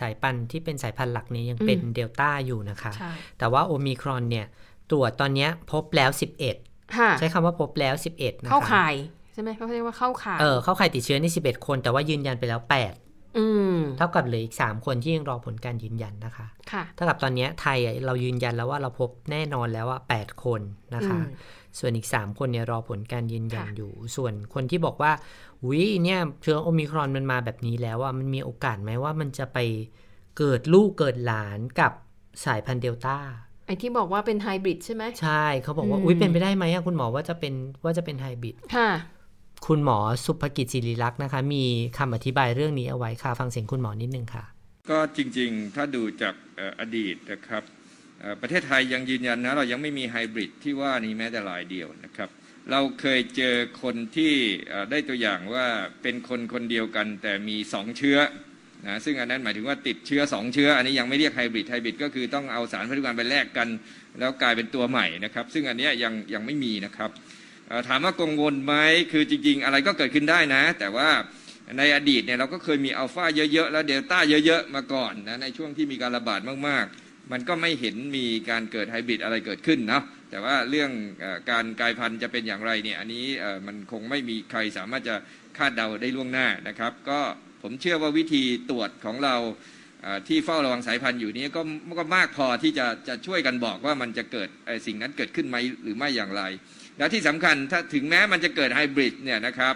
[0.00, 4.46] สายพันธุ์ที่เป็นสายพันธุ์หลักนี้ยังเป็นอืมเดลต้าอยู่นะคะใช่แต่ว่าโอมิครอนเนี่ย
[4.90, 6.10] ตรวจตอนเนี้ยพบแล้ว
[6.52, 8.94] 11ค่ะใช้คำว่าพบแล้ว 11นะคะเข้าข่าย
[9.34, 12.92] ใช่ไหมเขาเรียกว่าเข้าข่ายเออเข้าข่ายติดเชื้อนี่11 คน แต่ว่ายืนยันไปแล้ว8อืม
[13.98, 20.60] เท่ากับเหลืออีก3คนที่ยังรอผลการยืนยันนะคะค่ะเท่ากับตอนเนี้ยไทยอะเรายืนยันแล้วว่าเราพบแน่นอนแล้วว่า8คน
[20.94, 21.36] นะคะอืม
[21.78, 25.12] ส่วนอีก3คนเนี่ยรอผลการยืนยันค่ะอยู่ ส่วนคนที่บอกว่า
[25.68, 29.58] วิเนี่ยเชื้อโอมิครอนมันมาแบบนี้แล้วว่ามันมีโอกาสไหมว่ามันจะไป
[30.38, 31.92] เกิดลูกเกิดหลานกับ
[32.44, 33.16] สายพันธุ์เดลต้า
[33.66, 38.90] ไอที่บอกว่าเป็นไฮบริดใช่ไหมใช่เขาบอกว่าอืมอุ้ยเป็นไปได้ไหมอะคุณหมอว่าจะเป็นว่าจะเป็นไฮบริดค่ะ
[39.66, 41.64] คุณหมอสุภกิจศิริลักษ์นะคะ มี
[41.98, 44.44] คำอธิบายเรื่องนี้เอาไว้ค่ะ ฟังเสียงคุณหมอนิดนึงค่ะ
[44.90, 46.34] ก็จริงๆ ถ้าดูจาก
[46.80, 47.62] อดีตนะครับ
[48.40, 52.28] ประเทศไทยยังยืนยันนะเรายังไม่มีไฮบริดที่ว่านี้แม้แต่รายเดียวนะครับ
[52.70, 54.32] เราเคยเจอคนที่
[54.90, 55.66] ได้ตัวอย่างว่า
[56.02, 58.18] เป็นคนคนเดียวกัน แต่มีสองเชื้อ
[58.86, 63.68] นะซึ่งอันนั้นหมายถึงว่าติดเชื้อสองเชื้อ อันนี้ยังไม่เรียกไฮบริดไฮบริดก็คือต้องเอาสารพันธุกรรมไปแลกกัน
[64.18, 67.10] แล้วกลายเป็นตัวใหม่นะครับ ซึ่งอันเนี้ยยังยังไม่มีนะครับ
[67.88, 68.74] ถามว่ากังวลไหม
[69.12, 71.08] คือจริง ๆ อะไรก็เกิดขึ้นได้นะ แต่ว่า
[71.78, 80.90] ในอดีตเนี่ยเราก็เคยมีอัลฟาเยอะๆ แล้วเดลต้าเยอะๆ มาก่อนนะในช่วงที่มีการระบาดมากๆ มันก็ไม่เห็นมีการเกิดไฮบริดอะไรเกิดขึ้นนะแต่ว่าเรื่อง
[81.24, 83.26] อการกลายพันธุ์จะเป็นอย่างไรเนี่ยอันนี้
[83.66, 85.16] มันคงไม่มีใครสามารถจะ
[85.58, 87.20] คาดเดาได้ล่วงหน้านะครับ ก็
[87.62, 89.36] ผมเชื่อว่าวิธีตรวจของเรา
[90.28, 91.62] ที่เฝ้าระวังสายพันธุ์อยู่นี้ก็
[91.98, 94.48] ก็มากพอที่จะจะช่วยกันบอกว่ามันจะเกิด
[94.86, 96.42] สิ่งนั้นเกิดขึ้นไหมหรือไม่อย่างไร
[97.02, 99.74] และที่สำคัญถ้าถึงแม้มันจะเกิดไฮบริดเนี่ยนะครับ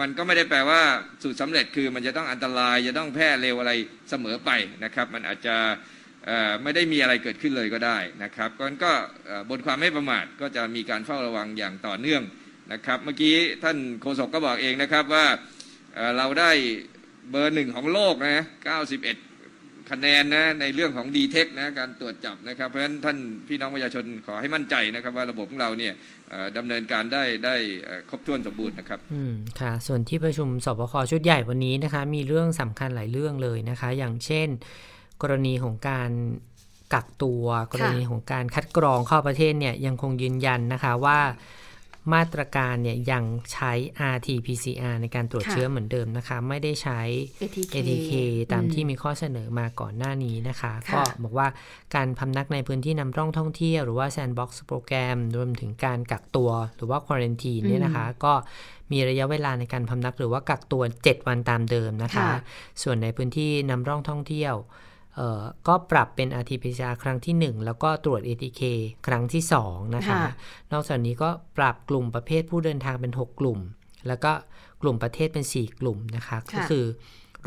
[0.00, 0.80] มันก็ไม่ได้แปลว่า
[1.22, 3.72] สูตรสำเร็จคือมันจะต้องอันตรายจะต้องแพร่เร็วอะไร
[4.10, 4.50] เสมอไป
[4.84, 5.56] นะครับ มันอาจจะ
[6.62, 8.92] ไม่ได้มีอะไรเกิดขึ้นเลยก็ได้นะครับก็ก็
[9.50, 12.22] บนความไม่ประมาทก็จะมีการเฝ้าระวังอย่างต่อเนื่อง
[12.72, 15.26] นะครับเมื่อกี้ท่านโฆษกก็บอกเองนะครับว่า
[15.94, 16.50] เอ่อเราได้
[17.30, 18.44] เบอร์หนึ่งของโลกนะ
[18.86, 19.25] 91
[19.90, 23.18] คะแนนนะในเรื่องของดีเทคนะการตรวจจับนะครับ เพราะฉะนั้นท่าน
[23.48, 25.94] พี่น้องประชาชนขอให้มั่นใจนะครับ ว่าระบบของเราเนี่ย
[26.56, 27.54] ดำเนินการได้ได้
[28.10, 34.48] ครบถ้วนสมบูรณ์นะครับอืมค่ะ ส่วนที่ประชุมสบคชุดใหญ่วันนี้นะคะ มีเรื่องสำคัญหลายเรื่องเลยนะคะ อย่างเช่น
[35.22, 36.10] กรณีของการ
[36.94, 41.18] กักตัว กรณีของการคัดกรองเข้าประเทศเนี่ยยังคงยืนยันนะคะว่า
[42.14, 43.72] มาตรการเนี่ยยังใช้
[44.14, 47.00] RT-PCR ในการตรวจค่ะเชื้อเหมือนเดิมนะคะ ไม่ได้ใช้
[47.40, 48.12] ATK ATK
[48.52, 51.48] ตามอืมที่มีข้อเสนอมาก่อนหน้านี้นะคะค่ะก็บอกว่า
[51.94, 58.32] การพำนักในพื้นที่นำร่องท่องเที่ยวหรือว่า Sandbox โปรแกรมรวมถึงการกักตัวหรือว่า Quarantine เนี่ยนะคะ ก็
[58.92, 62.30] มีระยะเวลาในการพำนักหรือว่ากักตัว 7 วันตามเดิมนะคะค่ะ
[62.82, 64.84] ส่วนในพื้นที่นำร่องท่องเที่ยวเอ่อ
[65.68, 68.62] ก็ปรับเป็น RT-PCR ครั้งที่ 1 แล้วก็ตรวจ ATK
[69.06, 70.20] ครั้งที่ 2 นะคะค่ะ
[70.72, 73.58] นอกจากนี้ก็ปรับกลุ่มประเภทผู้เดินทางเป็น 6 กลุ่ม
[74.08, 74.32] แล้วก็
[74.82, 76.84] กลุ่มประเทศเป็น 4 กลุ่มนะคะ ก็คือ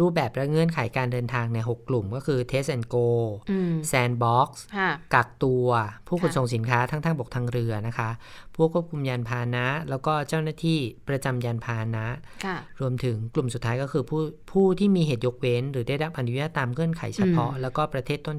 [0.02, 3.08] รูปแบบและเงื่อนไขการเดินทางใน6กลุ่มก็คือ Test and Go
[3.52, 5.68] อืม Sandbox ค่ะกักตัว
[6.08, 8.10] ผู้ขนค่ะส่งสินค้าทั้งทางบกทางเรือนะคะ
[8.56, 12.06] ผู้ควบคุมยานพาหนะ แล้วก็เจ้าหน้าที่ประจำยานพาหนะ
[12.46, 18.38] ค่ะรวมถึงกลุ่มสุดท้ายก็คือผู้ผู้ที่มีเหตุยกเว้น หรือได้รับอนุญาตตามเงื่อนไขเฉพาะอืมแล้วก็ประเทศต้น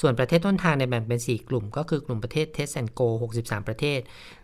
[0.00, 4.00] ส่วนประเทศต้นทางในยแบ่งเป็น 4 กลุ่ม ก็คือกลุ่มประเทศ Test and Go 63 ประเทศ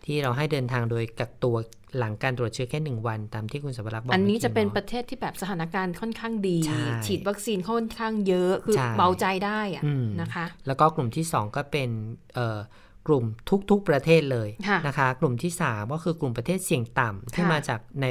[0.07, 1.57] ที่เราให้เดินทางโดยกักตัว
[1.99, 11.91] หลังการตรวจเชื้อแค่1วันตามที่คุณสวรักษ์บอกอันนี้มื่จะเป็นปาระเทศที่แบบสถานการณ์ค่อนข้างดีใช่ฉีดวัคซีนค่อนข้างเยอะคือใช่เบาใจได้อะอืมนะคะ แล้วก็กลุ่มที่ 2 ก็เป็น
[12.35, 12.59] เอ่อ
[13.09, 13.25] กลุ่ม
[13.71, 18.07] ทุกๆประเทศเลยค่ะนะคะ กลุ่มที่ 3 ก็คือกลุ่มประเทศเสี่ยงต่ำที่ค่ะมาจากใน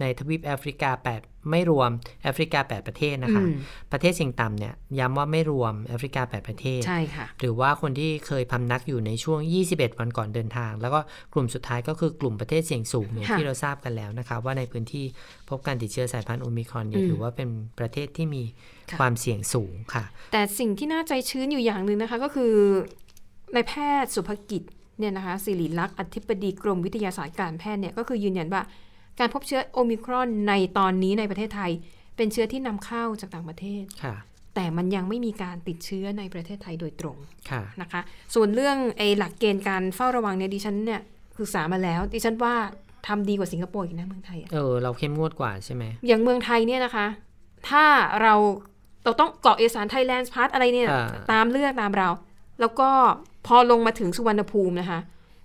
[0.00, 1.90] ในทวีปแอฟริกา 8 ไม่รวม
[2.22, 3.54] แอฟริกา 8 ประเทศนะคะอืม
[3.92, 11.00] ประเทศเสี่ยงต่ำเนี่ยย้ำว่าไม่รวมแอฟริกา 8 ประเทศ ใช่ค่ะ หรือว่าคนที่เคยพำนักอยู่ในช่วง 21 วันก่อนเดินทาง แล้วก็
[11.32, 15.04] กลุ่มสุดท้ายก็คือกลุ่มประเทศเสี่ยงสูงเนี่ยค่ะที่เราทราบกันแล้วนะคะ ว่าในพื้นที่
[15.48, 18.42] พบการติดเชื้อสายพันธุ์โอมิครอนเนี่ยอืมถือว่าเป็นประเทศที่มี
[18.90, 22.52] ค่ะความเสี่ยงสูงค่ะ แต่สิ่งที่น่าใจชื้นอยู่อย่างหนึ่งนะคะก็คือ
[23.52, 24.62] ในายแพทย์สุภกิจ
[24.98, 28.62] เนี่ยนะคะสิริลักษณ์อธิบดีกรมวิทยาศาสตร์การแพทย์เนี่ยก็คือยืนยันว่า
[29.18, 31.70] การพบเชื้อโอมิครอนในตอนนี้ในประเทศไทย
[32.16, 34.14] เป็นเชื้อที่นำเข้าจากต่างประเทศค่ะ
[34.54, 37.16] แต่มันยังไม่มีการติดเชื้อในประเทศไทยโดยตรง
[37.50, 38.00] ค่ะนะคะ
[38.34, 41.00] ส่วนเรื่องไอ้หลักเกณฑ์การเฝ้าระวังเนี่ยดิฉันเนี่ย
[41.38, 42.54] ศึกษามาแล้ว ดิฉันว่า
[43.06, 47.06] ทำดีกว่าสิงคโปร์อีกนะเมืองไทยอะเออเราเข้มงวดกว่าใช่ไหมอย่างเมืองไทยเนี่ยนะคะ
[47.68, 47.84] ถ้า
[48.22, 48.34] เรา
[49.04, 52.08] เราต้องกรอกเอกสาร Thailand Pass อะไรเนี่ยอ่าตามเลือกตามเรา
[52.60, 52.90] แล้วก็
[53.46, 55.00] พอลงมาถึงสุวรรณภูมินะคะ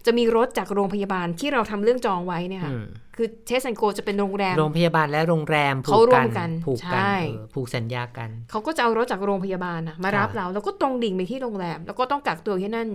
[0.05, 2.85] จะมีรถจากโรงพยาบาลที่เราทำเรื่องจองไว้เนี่ยค่ะอืม
[3.17, 12.89] คือ Test and Go จะเป็นโรงแรม โรงพยาบาลและโรงแรมผูเขากร่วกัมนกันผูกกันใช่เออผูกสัญญากัน เขาก็จะเอารถจากโรงพยาบาลนะมารับค่ะเรา แล้วก็ตรงดิ่งไปที่โรงแรม แล้วก็ต้องกักตัวที่นั่น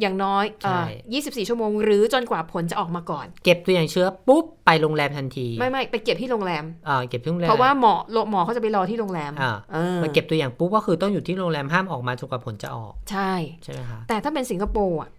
[0.00, 7.94] อย่างน้อยเอ่อใช่24 ชั่วโมง หรือจนกว่าผลจะออกมาก่อน เก็บตัวอย่างเชื้อปุ๊บไปโรงแรมทันที ไม่ไม่ไปเก็บที่โรงแรมอ่าเก็บที่โรงแรม เพราะว่าหมอ
[8.30, 13.32] หมอเขาจะไปรอที่โรงแรมอ่าเออมาเก็บตัวอย่างปุ๊บก็คือต้องอยู่ที่โรงแรมห้ามออกมาจนกว่าผลจะออก ใช่
[13.64, 15.10] ใช่ไหมคะ แต่ถ้าเป็นสิงคโปร์อะ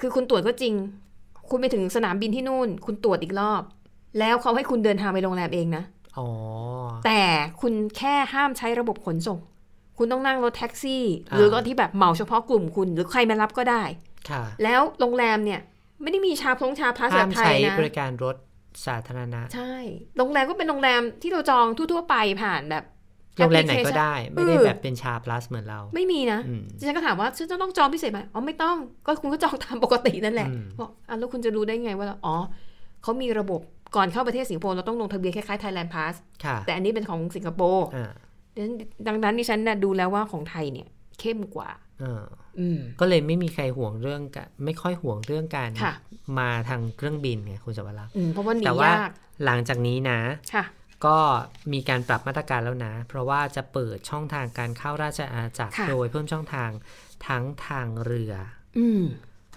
[0.00, 0.74] คือคุณตรวจก็จริง
[1.50, 3.62] คุณไปถึงสนามบินที่นู่น คุณตรวจอีกรอบ
[4.18, 5.84] แล้วเขาให้คุณเดินทางไปโรงแรมเองนะ
[6.18, 6.28] อ๋อ
[7.04, 7.22] แต่
[7.60, 9.38] คุณแค่ห้ามใช้ระบบขนส่ง
[9.98, 13.82] คุณต้องนั่งรถแท็กซี่อ่าหรือรถที่แบบเหมาเฉพาะกลุ่มคุณ หรือใครมารับก็ได้
[14.30, 15.60] ค่ะแล้วโรงแรมเนี่ย
[16.02, 18.36] ไม่ได้มีชาพงชาพาสแบห้ามบไทใช้ยนะบริการรถ
[18.86, 19.74] สาธารณะ ใช่
[20.16, 22.84] โรงแรมก็เป็นโรงแรมที่เราจองทั่ว ๆ ไปผ่านแบบ
[23.36, 32.36] โรงแรมไหนก็ application ได้ ไม่ได้เออแบบเป็นชา plus เหมือนเรา ไม่มีนะอืมดิฉันก็ถามว่าฉันจะต้องจองพิเศษไหมอ๋อไม่ต้อง ก็คุณก็จองตามปกตินั่นแหละอืมบอกอะแล้วคุณจะรู้ได้ไงว่าเราอ๋อ
[33.02, 33.60] เขามีระบบ
[33.96, 36.14] ก่อนเข้าประเทศสิงคโปร์เราต้องลงทะเบียนคล้ายๆ Thailand Pass
[36.44, 38.12] ค่ะแต่อันนี้เป็นของสิงคโปร์อ่า
[38.56, 38.72] ดังนั้น
[39.06, 40.88] ดังนั้นดิฉันน่ะดูแล้วว่าของไทยเนี่ย
[41.20, 42.22] เข้มกว่าเออ
[42.58, 45.94] อืมก็เลยไม่มีใครห่วงเรื่องกะไม่ค่อยห่วงเรื่องการค่ะ
[46.38, 49.10] มาทางเครื่องบินไงคุณสวรักษ์อืมเพราะว่าหนีแต่ว่ายาก
[49.44, 50.18] หลังจากนี้นะ
[50.54, 50.64] ค่ะ
[51.06, 51.18] ก็
[51.72, 56.70] มีการปรับมาตรการแล้วนะ เพราะว่าจะเปิดช่องทางการเข้าราชอาณาจักรค่ะโดยเพิ่มช่องทาง
[57.26, 58.32] ทั้งทางเรือ
[58.78, 59.04] อืม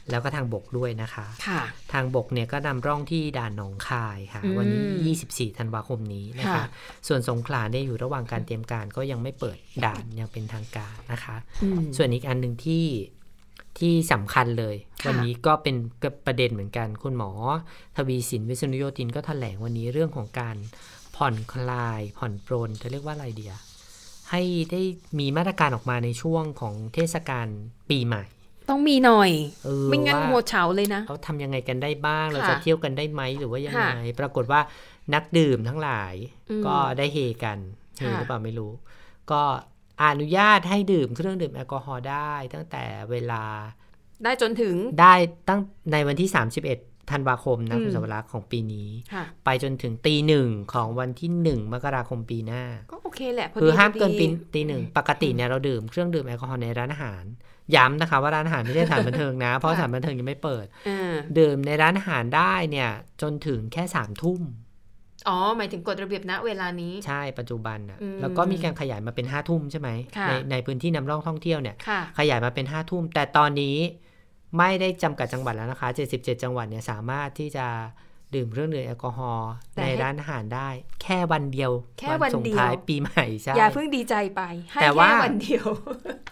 [0.10, 1.62] แล้วก็ทางบกด้วยนะคะค่ะ
[1.94, 4.84] ทางบกเนี่ยก็นำร่องที่ด่านหนองคายค่ะอืมวันนี้
[5.52, 6.66] 24 ธันวาคมนี้นะคะค่ะ
[7.08, 12.86] ส่วนสงขลาเนี่ยอยู่ระหว่างการเตรียมการก็ยังไม่เปิดด่านอย่างเป็นทางการนะคะอืมส่วนอีกอันหนึ่งที่
[13.80, 15.76] ที่สำคัญเลยค่ะวันนี้ก็เป็น
[16.26, 17.32] ประเด็นเหมือนกัน คุณหมอ
[17.96, 20.56] ทวีสินวิษณุโยธินก็แถลงวันนี้เรื่องของการ
[21.16, 23.54] ผ่อนคลาย ผ่อนปรนจะเรียกว่าอะไรเดีย
[24.32, 24.82] ให้ได้
[25.20, 27.48] มีมาตรการออกมาในช่วงของเทศกาล
[27.90, 28.24] ปีใหม่
[28.70, 29.32] ต้องมีหน่อย
[29.64, 34.62] เออไม่งั้นว่าหัวเฉาเลยนะเขาทำยังไงกันได้บ้าง เราค่ะจะเที่ยวกันได้ไหมหรือว่ายังค่ะไง ปรากฏว่า
[35.14, 36.14] นักดื่มทั้งหลาย
[36.50, 37.60] อืมก็ได้เฮกัน
[37.98, 38.72] เฮค่ะหรือเปล่าไม่รู้
[39.32, 39.42] ก็
[40.04, 43.44] อนุญาตให้ดื่มเครื่องดื่มแอลกอฮอล์ได้ตั้งแต่เวลา
[44.24, 45.14] ได้จนถึงได้
[45.48, 45.60] ตั้ง
[45.92, 46.30] ในวันที่
[46.70, 57.24] 31 ธันวาคมนะอืมคุณสวรักษ์ของปีนี้ค่ะไปจนถึงตีหนึ่งของวันที่หนึ่งมกราคมปีหน้า ก็โอเคแหละพคือดีห้ามพดีเกินปีตีหนึ่งปกติเนี่ยเราดื่มเครื่องดื่มแอลกอฮอล์ในร้านอาหาร
[57.76, 62.90] ย้ำนะคะว่าร้านอาหารไม่ใช่สถานบันเทิงนะ เพราะสถานบันเทิงยังไม่เปิดเออดื่มในร้านอาหารได้เนี่ย
[63.22, 64.42] จนถึงแค่สามทุ่ม
[65.28, 73.78] อ๋อ หมายถึงกฎระเบียบณเวลานี้ ใช่ปัจจุบันอะอืมแล้วก็มีการขยายมาเป็นห้าทุ่มใช่ไหมค่ะในในพื้นที่นำร่องท่องเที่ยวเนี่ยค่ะขยายมาเป็นห้าทุ่มแต่ตอนนี้
[74.58, 77.68] ไม่ได้จำกัดจังหวัดแล้วนะคะ 77 จังหวัดเนี่ยสามารถที่จะ
[78.36, 80.70] ดื่มเครื่องดื่มแอลกอฮอล์แต่ในให้ร้านอาหารได้
[81.04, 85.66] แค่วันเดียว แค่วันส่งเดียวท้ายปีใหม่ใช่อย่าเพิ่งดีใจไปให้แต่ว่าแค่วันเดียว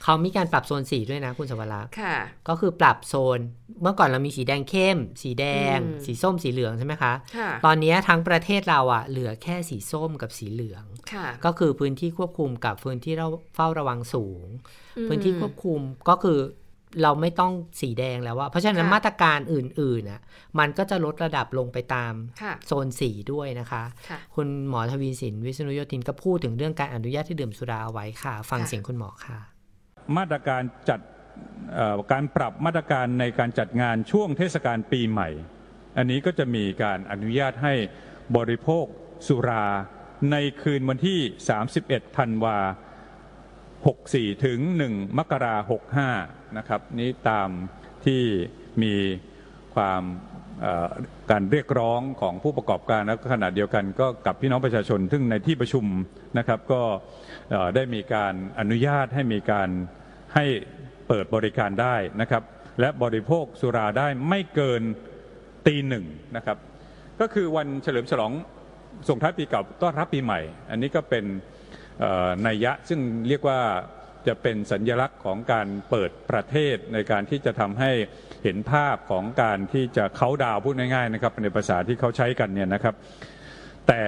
[0.03, 2.15] เขามีการปรับโซนสีด้วยนะคุณสวรักษ์ค่ะ
[2.47, 3.39] ก็คือปรับโซน
[3.81, 5.45] เมื่อก่อนเรามีสีแดงเข้ม สีแด
[5.77, 14.45] งอืมสีส้มสีเหลืองใช่ไหมคะค่ะตอนนี้ทั้งประเทศเราอะเหลือแค่สีส้มกับสีเหลืองค่ะก็คือพื้นที่ควบคุมกับพื้นที่เราเฝ้าระวังสูง
[14.97, 16.39] อืมพื้นที่ควบคุมก็คือ
[17.01, 17.51] เราไม่ต้อง
[17.81, 20.21] สีแดงแล้วว่าเพราะฉะนั้นค่ะมาตรการอื่นๆน่ะ
[20.59, 29.39] มันก็จะลดระดับลงไปตามค่ะโซนสีด้วยนะคะค่ะคุณหมอทวีสินวิษณุโยธินก็พูดถึงเรื่องการอนุญาตให้ดื่มสุราเอาไว้ค่ะ ฟังค่ะเสียงคุณหมอค่ะ
[30.17, 30.99] มาตรการจัด
[31.75, 35.29] เอ่อการปรับมาตรการในการจัดงานช่วงเทศกาลปีใหม่
[35.97, 37.73] อันนี้ก็จะมีการอนุญาตให้
[38.37, 38.85] บริโภค
[39.27, 39.65] สุรา
[40.31, 41.19] ในคืนวันที่
[41.69, 42.57] 31 ธันวา
[43.91, 45.55] 64 ถึง 1 มกรา
[46.05, 47.49] 65นะครับนี้ตาม
[48.05, 48.23] ที่
[48.83, 48.95] มี
[49.75, 50.03] ความ
[51.31, 55.85] การเรียกร้องของผู้ประกอบการและขณะเดียวกันก็กับพี่น้องประชาชน ซึ่งในที่ประชุม
[56.37, 56.81] นะครับก็
[57.75, 59.69] ได้มีการอนุญาตให้มีการ
[60.35, 60.45] ให้
[61.07, 62.43] เปิดบริการได้นะครับ
[62.79, 64.81] และบริโภคสุราได้ไม่เกิน
[65.67, 66.57] ตีหนึ่งนะครับ
[67.21, 68.31] ก็คือวันเฉลิมฉลอง
[69.09, 71.25] ส่งท้ายปีเก่าต้อนรับปีใหม่ อันนี้ก็เป็น
[72.47, 73.61] นัยยะซึ่งเรียกว่า
[74.27, 77.91] จะเป็นสัญญลักษณ์ของการเปิดประเทศในการที่จะทำให้
[78.43, 82.95] เห็นภาพของการที่จะเขาดาวพูดง่ายๆนะครับ ในภาษาที่เขาใช้กันเนี่ยนะครับ
[83.87, 84.03] แต่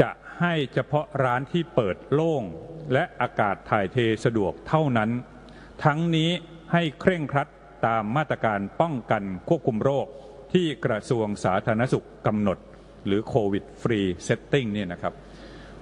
[0.00, 2.42] จะให้เฉพาะร้านที่เปิดโล่ง
[2.92, 5.10] และอากาศถ่ายเทสะดวกเท่านั้น
[5.84, 6.30] ทั้งนี้
[6.72, 7.48] ให้เคร่งครัด
[7.86, 10.06] ตามมาตรการป้องกันควบคุมโรค
[10.52, 12.58] ที่กระทรวงสาธารณสุขกำหนด
[13.06, 15.14] หรือ COVID Free Setting เนี่ยนะครับ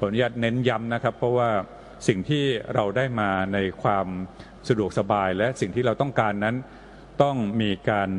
[0.04, 1.48] ขออนุญาตเน้นย้ำนะครับ เพราะว่า
[2.08, 4.06] สิ่งที่เราได้มาในความ
[4.68, 6.56] สะดวกสบายและสิ่งที่เราต้องการนั้น
[7.22, 8.10] ต้องมีการ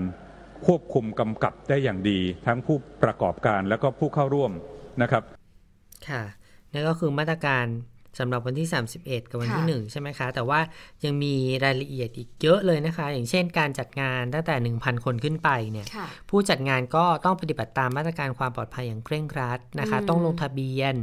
[0.65, 4.51] ควบคุมกำกับได้อย่างดี ทั้งผู้ประกอบการและก็ผู้เข้าร่วม
[5.01, 5.23] นะครับ
[6.09, 6.23] ค่ะ
[6.73, 7.65] นั่นก็คือมาตรการ
[8.19, 8.67] สำหรับวันที่
[8.99, 10.59] 31 กับวันที่ค่ะ1ใช่ไหมคะ แต่ว่า
[11.03, 20.95] ยังมีรายละเอียดอีกเยอะเลยนะคะ อย่างเช่นการจัดงานตั้งแต่ 1,000 คนขึ้นไปเนี่ยค่ะผู้จัดงานก็ต้องปฏิบัติตามมาตรการความปลอดภัยอย่างเคร่งครัดนะคะอืมต้องลงทะเบียน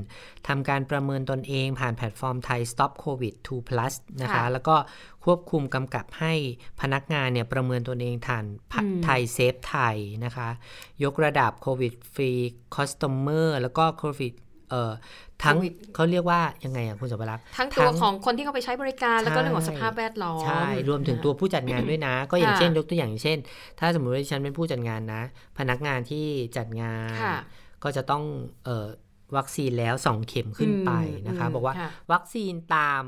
[0.49, 4.77] ทำการประเมินตนเองผ่านแพลตฟอร์มไทย Stop COVID 2 plus นะคะ แล้วก็
[5.25, 6.35] ควบคุมกำกับให้
[6.81, 8.45] พนักงานเนี่ยประเมินตนเองผ่าน
[9.05, 10.49] ไทย Save ไทยนะคะ
[11.05, 12.31] ยกระดับโควิดฟรี
[12.75, 14.50] คอสต o เมอร์แล้วก็โควิดเอ่อ
[15.45, 23.39] ทั้งโควิดเขาเรียกว่ายังไงอะคุณสมรักษ์ทั้งตัวของคนที่เข้าไปใช้บริการแล้วก็ใช่เรื่องของสภาพแวดล้อมใช่รวมถึงตัวผู้จัดงานด้วยนะ ก็อย่างค่ะเช่นยกตัวอย่างเช่น
[23.79, 25.23] ถ้าสมมติว่าดิฉันเป็นผู้จัดงานนะ
[25.59, 27.37] พนักงานที่จัดงานค่ะ
[27.85, 28.23] ก็จะต้อง
[28.65, 28.87] เอ่อ
[29.37, 30.91] วัคซีนแล้ว 2 เข็มขึ้นไป
[31.27, 33.03] นะคะอืมบอกว่าค่ะวัคซีนตาม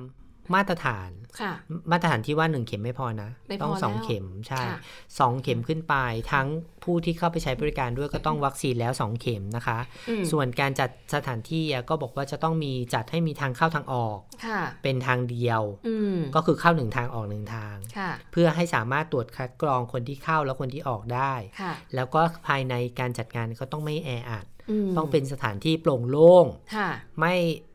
[0.55, 1.53] มาตรฐานค่ะ
[1.91, 4.79] มาตรฐานที่ว่า1เข็มไม่พอนะไม่พอต้องสองแล้วเข็มใช่ค่ะ
[5.19, 5.95] สองเข็มขึ้นไป
[6.33, 6.47] ทั้ง
[6.85, 9.79] ผู้ที่เข้าไปใช้บริการด้วยก็ต้องวัคซีนแล้ว2เข็มนะคะ
[10.09, 24.47] อืมส่วนการจัดสถานที่อะก็บอกว่าจะต้องมีจัดให้มีทางเข้าทางออกค่ะเป็นทางเดียวอืมก็คือเข้าหนึ่งทางออกหนึ่งทางค่ะเพื่อให้สามารถตรวจคัดกรองคนที่เข้าและคนที่ออกได้ค่ะแล้วก็ภายในการจัดงานก็ต้องไม่แออัด
[24.87, 26.89] มต้องเป็นสถานที่โปร่งโล่งค่ะ
[27.21, 27.35] ไม่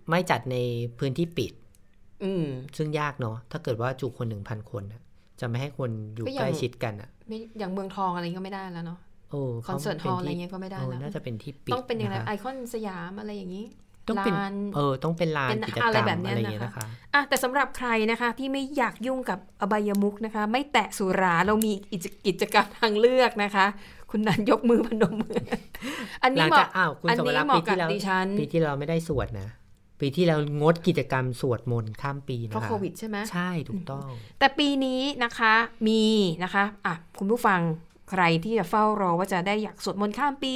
[0.10, 0.58] ไม่จัดใน
[1.00, 1.52] พื้นที่ปิด
[2.24, 2.46] อืม
[2.78, 5.02] ซึ่งยากเนาะถ้าเกิดว่าจุคนหนึ่งพันคนน่ะ
[5.40, 9.00] จะไม่ให้คนอยู่ก็ยังใกล้ชิดกันอะไม่อย่างเมืองทองอะไรก็ไม่ได้แล้วเนาะ
[9.32, 13.66] โอ้คอนเสิร์ตฮอลล์อะไรเงี้ยก็ไม่ได้เออแล้วน่าจะเป็นที่ปิดต้องเป็นอย่างไระคะไอคอนสยามอะไรอย่างนี้
[14.10, 23.66] ต้องเป็นลานเออต้องเป็นลานเป็นกิจกรรอะไรมแบบเนี้ยอะไรอย่างเงี้ยนะคะนะคะอะแต่สำหรับใครนะคะที่ไม่อยากยุ่งกับอบายมุกนะคะ ไม่แตะสุราเรามีกิจกิจกรรมทางเลือกนะคะ
[24.12, 25.36] คุณนันยกมือพนมมือ
[26.24, 29.48] อันหนี้ลังเหมาะจากอ้าวคุณอันสวนี้รักษ์เหมาะปีที่แล้วกับดิฉันปีที่เราไม่ได้สวดนะ
[30.00, 34.08] ปีที่แล้วงดกิจกรรมสวดมนต์ข้ามปีนะคะเพราะโควิดใช่ไหมใช่ถูกต้อง
[34.40, 35.54] แต่ปีนี้นะคะ
[35.88, 36.04] มี
[36.44, 37.60] นะคะอะคุณผู้ฟัง
[38.10, 40.56] ใครที่จะเฝ้ารอว่าจะได้อยากสวดมนต์ข้ามปี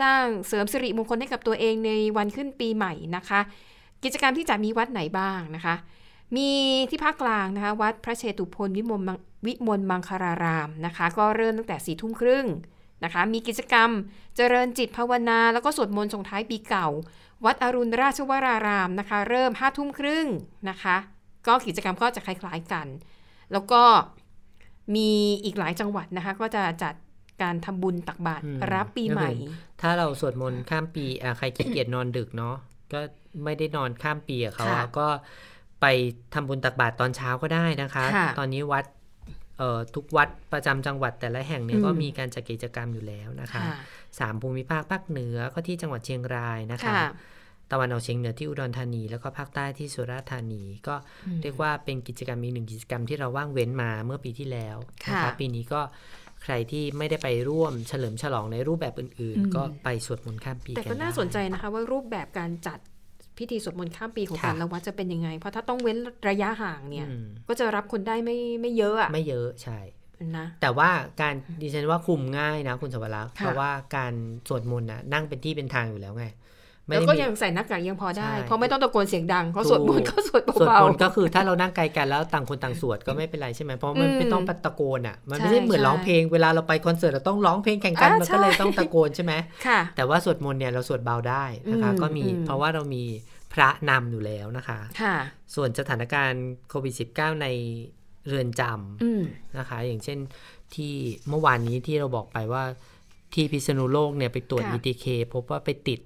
[0.00, 3.40] สร้างเสริมสิริมงคลให้กับตัวเองในวันขึ้นปีใหม่นะคะ
[4.04, 5.74] กิจกรรมที่จะมีวัดไหนบ้างนะคะ
[6.36, 6.50] มี
[6.90, 12.46] ที่ภาคกลางนะคะ วัดพระเชตุพนวิมลมังวิมลมังคารารามนะคะ ก็เริ่มตั้งแต่สี่ทุ่มครึ่ง
[13.04, 13.90] นะคะ มีกิจกรรม
[14.36, 16.88] เจริญจิตภาวนา แล้วก็สวดมนต์ส่งท้ายปีเก่า
[17.44, 20.26] วัดอรุณราชวรารามนะคะ เริ่มห้าทุ่มครึ่ง
[20.70, 20.96] นะคะ
[21.46, 22.86] ก็กิจกรรมก็จะคล้ายๆกัน
[23.52, 23.82] แล้วก็
[24.94, 25.10] มี
[25.44, 26.94] อีกหลายจังหวัดนะคะ ก็จะจัด
[27.42, 32.56] การทำบุญตักบาตรอืมรับปีใหม่ก็คือถ้าเราสวดมนต์ข้ามปีอะใครขี้เกียจนอนดึกเนาะ
[32.92, 33.00] ก็
[33.44, 35.06] ไม่ได้นอนข้ามปีกับเขาค่ะอะก็
[35.80, 35.86] ไป
[36.34, 38.95] ทำบุญตักบาตรตอนเช้าก็ได้นะคะค่ะตอนนี้วัดเอ่อ
[39.94, 43.76] ทุกวัดประจำจังหวัดแต่ละแห่งเนี่ยอืมก็มีการจัดกิจกรรมอยู่แล้วนะคะค่ะ
[44.18, 47.06] สามภูมิภาคภาคเหนือก็ที่จังหวัดเชียงรายนะคะค่ะ
[47.72, 50.94] ตะวันออกเฉียงเหนือที่อุดรธานี แล้วก็ภาคใต้ที่สุราษฎร์ธานี ก็
[51.42, 54.76] เรียกว่าเป็นกิจกรรมอีกหนึ่งกิจกรรมที่เราว่างเว้นมาเมื่อปีที่แล้ว
[55.10, 55.80] นะค่ะคะปีนี้ก็
[56.42, 62.78] ใครที่ไม่ได้ไปร่วมเฉลิมฉลองในรูปแบบอื่นอืมๆก็ไปสวดมนต์ข้ามปีแต่กันก็น่าได้สนใจนะคะว่ารูปแบบการจัด
[63.38, 69.78] พิธีสวดมนต์ข้ามปีของค่ะแต่ละวัดจะเป็นยังไง เพราะถ้าต้องเว้นระยะห่างเนี่ยอืมก็จะรับคนได้ไม่ไม่เยอะอะไม่เยอะใช่
[70.38, 70.90] นะแต่ว่า
[71.22, 74.12] การดิฉันว่าคุมง่ายนะคุณสวรักษ์ค่ะเพราะว่าการ
[74.48, 76.28] สวดมนต์นะนั่งเป็นที่เป็นทางอยู่แล้วไงไม่
[76.88, 93.04] แล้วได้ก็มียังใส่หน้ากากยังพอได้ใช่เพราะไม่ต้องตะโกนเสียงดังเพราะถูกสวดมนต์ก็สวดสวดเบามนต์ก็คือถ้าเรานั่งไกลกันแล้วต่างคนต่างสวดก็ไม่เป็นไรใช่ไหมเพราะมันอืมไม่ต้องตะโกนอะ มันใช่ไม่ใช่เหมือนใช่ร้องเพลงเวลาเราไปคอนเสิร์ตเราต้องร้องเพลงแข่งกันอ่ามันก็เลยใช่ต้องตะโกนใช่ไหมๆค่ะแต่ว่าสวดมนต์เนี่ยเราสวดเบาได้นะคะอืมก็มีอืมเพราะว่าเรามี
[93.52, 95.16] พระนำอยู่แล้วนะคะค่ะ
[95.54, 97.46] ส่วนสถานการณ์โควิด -19 ใน
[98.26, 98.62] เรือนจ
[99.02, 100.18] อืมำนะคะ อย่างเช่น
[100.74, 100.94] ที่
[101.28, 102.64] เมื่อวานนี้ที่เราบอกไปว่า
[103.34, 106.00] ที่พิษณุโลกเนี่ยไปตรวจค่ะ ETK พบว่าไปติด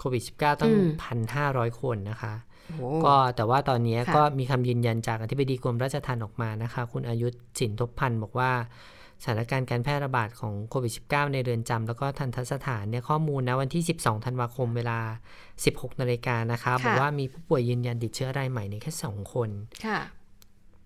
[0.00, 2.34] โควิด -19 ตั้งอืมพันห้าร้อยคนนะคะ
[2.66, 7.26] โอ้โหก็แต่ว่าตอนนี้ค่ะก็มีคำยืนยันจากอธิบดีกรมราชทัณฑ์ออกมานะคะ คุณอายุ
[7.58, 8.50] สินทบพันธ์บอกว่า
[9.22, 14.98] สถานการณ์การแพร่ระบาดของโควิด -19 ในเรือนจำแล้วก็ทันทสถานเนี่ยข้อมูลนะวันที่ 12 ธันวาคมเวลา
[15.48, 19.50] 16 นาฬิกานะคะ บอกว่ามีผู้ป่วยยืนยันติดเชื้อรายใหม่ในแค่ 2 คน
[19.86, 19.98] ค่ะ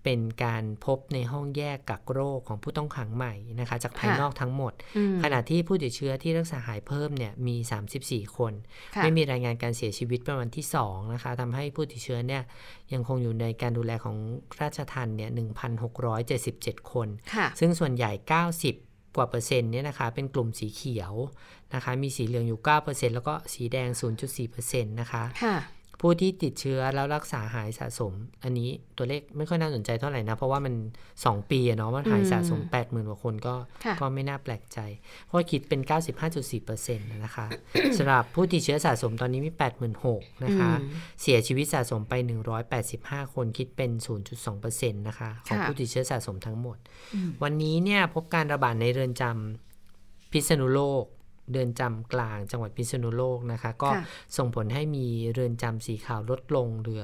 [0.05, 7.55] เป็นการพบในห้องแยกกักโรคของผู้ต้องขังใหม่นะคะ จากภายค่ะนอกทั้งหมดอืมขณะที่ผู้ติดเชื้อที่รักษาหายเพิ่มเนี่ยมี
[7.95, 8.53] 34 คน
[8.95, 12.43] ค่ะไม่มีรายงานการเสียชีวิตเป็นวันที่2นะคะทำให้ผู้ติดเชื้อเนี่ย
[12.93, 14.17] ยังคงอยู่ในการดูแลของ
[14.61, 15.29] ราชทันเนี่ย
[16.09, 18.11] 1,677 คนค่ะซึ่งส่วนใหญ่
[18.63, 21.13] 90กว่าเปอร์เซ็นต์เนี่ยนะคะเป็นกลุ่มสีเขียว
[21.73, 23.89] นะคะมีสีเหลืองอยู่ 9%แล้วก็สีแดง
[24.25, 25.55] 0.4%นะคะค่ะ
[26.01, 30.73] ผู้ที่ติดเชื้อแล้วรักษาหายสะสม อันนี้ตัวเลขไม่ค่อยน่าสนใจเท่าไหร่นะ เพราะว่ามัน
[31.13, 33.55] 2 ปีอะเนาะมันหายสะสม 80,000กว่าคนก็
[33.85, 34.79] ค่ะก็ไม่น่าแปลกใจ
[35.25, 35.81] เพราะคิดเป็น
[36.33, 37.45] 95.4%นะคะ
[37.97, 39.51] สำหรับผู้ติดเชื้อสะสมตอนนี้มี
[39.97, 40.89] 86,000นะคะอืม
[41.21, 42.13] เสียชีวิตสะสมไป
[42.73, 43.91] 185 คนคิดเป็น
[44.35, 46.77] 0.2%นะคะของค่ะผู้ติดเชื้อสะสมทั้งหมด
[47.13, 51.05] อืมวันนี้เนี่ยพบการระบาดในเรือนจำพิษณุโลก
[51.51, 54.03] เรือนจำกลางจังหวัดพิษณุโลกนะคะ ก็ค่ะ
[54.37, 57.03] ส่งผลให้มีเรือนจำสีขาวลดลงเหลือ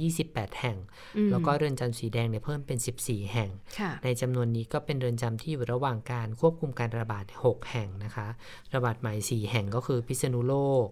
[0.00, 0.76] 128 แห่ง
[1.16, 8.28] อืมแล้วก็เรือนจำสีแดงเนี่ยเพิ่มเป็น 14 แห่งค่ะในจำนวนนี้ก็เป็นเรือนจำที่อยู่ระหว่างการควบคุมการระบาด 6 แห่งนะคะ
[8.74, 10.88] ระบาดใหม่ 4 แห่งก็คือพิษณุโลก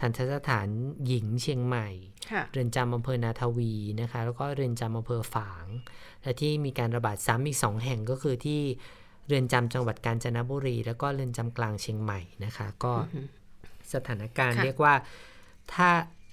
[0.00, 0.68] ทันทสถาน
[1.06, 1.88] หญิงเชียงใหม่
[2.30, 5.66] ค่ะเรือนจำอำเภอนาทวีนะคะ แล้วก็เรือนจำอำเภอฝาง
[6.22, 8.62] และที่มีการระบาดซ้ำอีก 2 แห่งก็คือที่
[9.26, 12.92] เรือนจำจังหวัดกาญจนบุรี แล้วก็เรือนจำกลางเชียงใหม่นะคะ ก็
[13.94, 14.94] สถานการณ์ค่ะเรียกว่า
[15.74, 15.88] ถ้า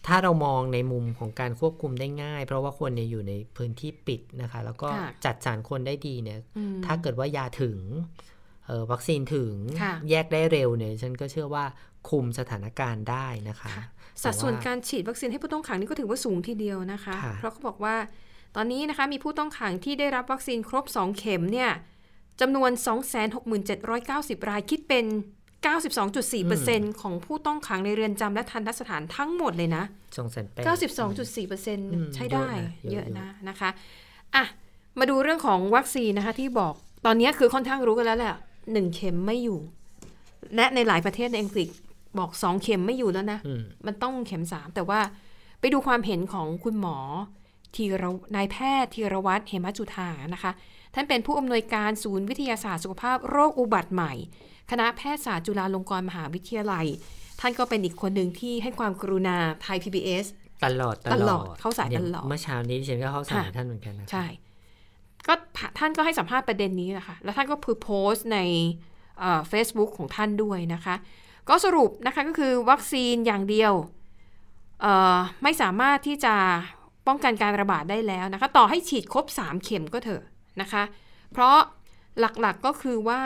[0.07, 7.79] ถ้าเรามองในมุมของการควบคุมได้ง่าย เพราะว่าคนเนี่ยอยู่ในพื้นที่ปิดนะคะ แล้วก็ค่ะจัดสรรคนได้ดีเนี่ยอืมถ้าเกิดว่ายาถึง
[8.65, 11.65] เอ่อวัคซีนถึงค่ะแยกได้เร็วเนี่ย ฉันก็เชื่อว่า
[12.09, 13.85] คุมสถานการณ์ได้นะคะค่ะ
[14.23, 17.95] สัดส่วนแต่การฉีดวัคซีนให้ผู้ต้องขังนี่ก็ถือว่าสูงทีเดียวนะคะค่ะเพราะเขาบอกว่า
[18.55, 21.71] ตอนนี้นะคะมีผู้ต้องขังที่ได้รับวัคซีนครบ 2 เข็มเนี่ย
[22.41, 22.71] จำนวน
[23.59, 25.05] 267,990 รายคิดเป็น
[25.67, 29.83] 92.4%ของผู้ต้องขังในเรือนจำและทันตสถานทั้งหมดเลยนะ
[30.17, 30.63] สองแสนแปด
[31.37, 32.47] 92.4%ใช้ได้
[32.91, 33.69] เยเยอะอะนะนะนะคะ
[34.35, 34.43] อะ
[34.99, 36.73] มาดูเรื่องของวัคซีนนะคะที่บอก
[37.05, 38.35] ตอนนี้คือค่อนข้างรู้กันแล้วแหละ
[38.73, 39.59] หนึ่งเข็มไม่อยู่
[40.55, 41.69] และในหลายประเทศในอังกฤษ
[42.17, 44.99] บอกสองเข็มไม่อยู่แล้วนะอืมมันต้องเข็มสามแต่ว่า
[45.59, 46.97] ไปดูความเห็นของคุณหมอ
[47.75, 48.03] ทีร
[48.35, 50.51] นายแพทย์ธีรวัตรเหมจุธานะคะ
[50.95, 54.13] ท่านเป็นผู้อำนวยการศูนย์วิทยาศาสตร์สุขภาพโรคอุบัติใหม่
[54.71, 56.85] คณะแพทยศาสตร์จุฬาลงกรณ์มหาวิทยาลัย
[57.39, 60.25] ท่านก็เป็นอีกคนหนึ่งที่ให้ความกรุณาไทย PBS
[60.65, 64.25] ตลอดตลอดเข้าสายตลอด เมื่อเช้านี้ดิฉันก็เข้าสายค่ะท่านเหมือนกันนะใช่
[65.27, 65.33] ก็
[65.77, 68.39] ท่านก็ให้สัมภาษณ์ประเด็นนี้นะคะแล้วท่านก็คือโพสต์ใน
[69.49, 70.95] เฟซบุ๊กของท่านด้วยนะคะ
[71.49, 73.73] ก็สรุปนะคะก็คือวัคซีนอย่างเดียว
[74.81, 76.35] เอ่อไม่สามารถที่จะ
[77.07, 80.23] ป้องกันการระบาดได้แล้วนะคะ ต่อให้ฉีดครบ 3 เข็มก็เถอะ
[80.61, 80.83] นะคะ
[81.33, 81.57] เพราะ
[82.19, 83.21] หลักๆก็คือว่า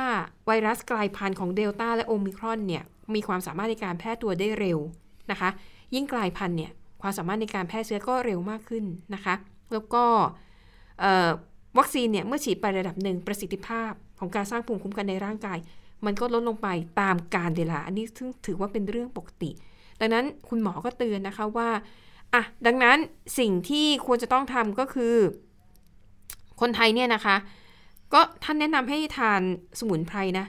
[0.46, 2.84] ไวรัสกลายพันธุ์ของเดลต้าและโอมิครอนเนี่ย
[3.16, 4.80] มีความสามารถในการแพร่ตัวได้เร็ว
[5.32, 5.50] นะคะ
[5.96, 9.36] ยิ่งกลายพันธุ์เนี่ยความสามารถในการแพร่เชื้อก็เร็วมากขึ้นนะคะ
[9.72, 10.04] แล้วก็
[11.78, 15.58] วัคซีนเนี่ยเมื่อฉีดไประดับหนึ่งประสิทธิภาพของการสร้างภูมิคุ้มกันในร่างกาย
[16.06, 16.68] มันก็ลดลงไป
[17.02, 19.52] ตามกาลเวลา อันนี้ซึ่งถือว่าเป็นเรื่องปกติ
[20.00, 21.70] ดังนั้นคุณหมอก็เตือนนะคะว่า
[22.34, 22.98] อะดังนั้น
[23.40, 25.16] สิ่งที่ควรจะต้องทำก็คือ
[26.62, 27.36] คนไทยเนี่ยนะคะ
[28.14, 29.42] ก็ท่านแนะนำให้ทาน
[29.80, 30.46] สมุนไพรนะ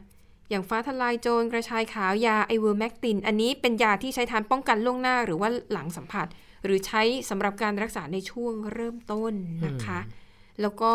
[0.51, 6.27] อย่างฟ้าทลายโจรกระชายขาวยาไอเวอร์เมกติน อันนี้เป็นยาที่ใช้ทานป้องกันล่วงหน้าหรือว่าหลังสัมผัส
[6.65, 9.33] หรือใช้สำหรับการรักษาในช่วงเริ่มต้น
[9.67, 9.99] นะคะ
[10.61, 10.93] แล้วก็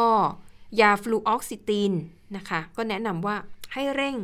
[0.82, 1.91] ยาฟลูออกซิติน
[2.38, 3.36] นะคะ ก็แนะนำว่า
[3.74, 4.16] ให้เร่ง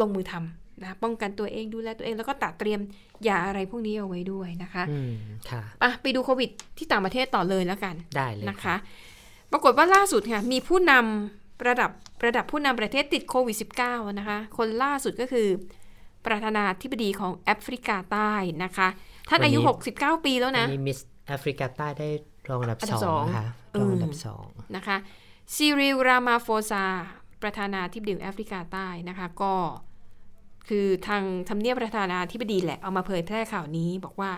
[0.00, 2.80] ลงมือทำนะป้องกันตัวเองดูแลตัวเอง แล้วก็ตัดเตรียม
[3.28, 5.12] ยาอะไรพวกนี้เอาไว้ด้วยนะคะอืม
[5.50, 8.76] ค่ะอะไปดูโควิดที่ต่างประเทศต่อเลยแล้วกันได้เลยนะคะ
[9.52, 11.90] ปรากฏว่าล่าสุดค่ะมีผู้นำระดับ
[12.24, 15.48] ระดับผู้นำประเทศติดโควิด -19 นะคะ คนล่าสุดก็คือ
[16.26, 18.32] ประธานาธิบดีของแอฟริกาใต้
[18.64, 18.88] นะคะ
[19.28, 19.58] ท่านอายุ
[19.92, 22.08] 69 ปีแล้วอันะนนี้มิสแอฟริกาใต้ได้
[22.48, 24.96] รองอันดับอันดัสบองสองนะคะอืรมองอันดับสองนะคะ
[25.54, 26.84] ซีริลรามาโฟซา
[27.42, 29.54] ประธานาธิบดีของแอฟริกาใต้นะคะ ก็
[30.68, 34.30] คือทางทำเนียบประธานาธิบดีแหละเอามาเผยแพร่ข่าวนี้บอกว่า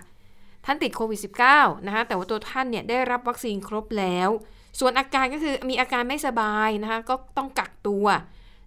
[0.64, 1.20] ท่านติดโควิด
[1.52, 4.28] -19 นะคะแต่ว่าตัวท่านเนี่ยได้รับวัคซีนครบแล้ว
[4.80, 8.06] ส่วนอาการก็คือมีอาการไม่สบายนะคะก็ต้องกักตัว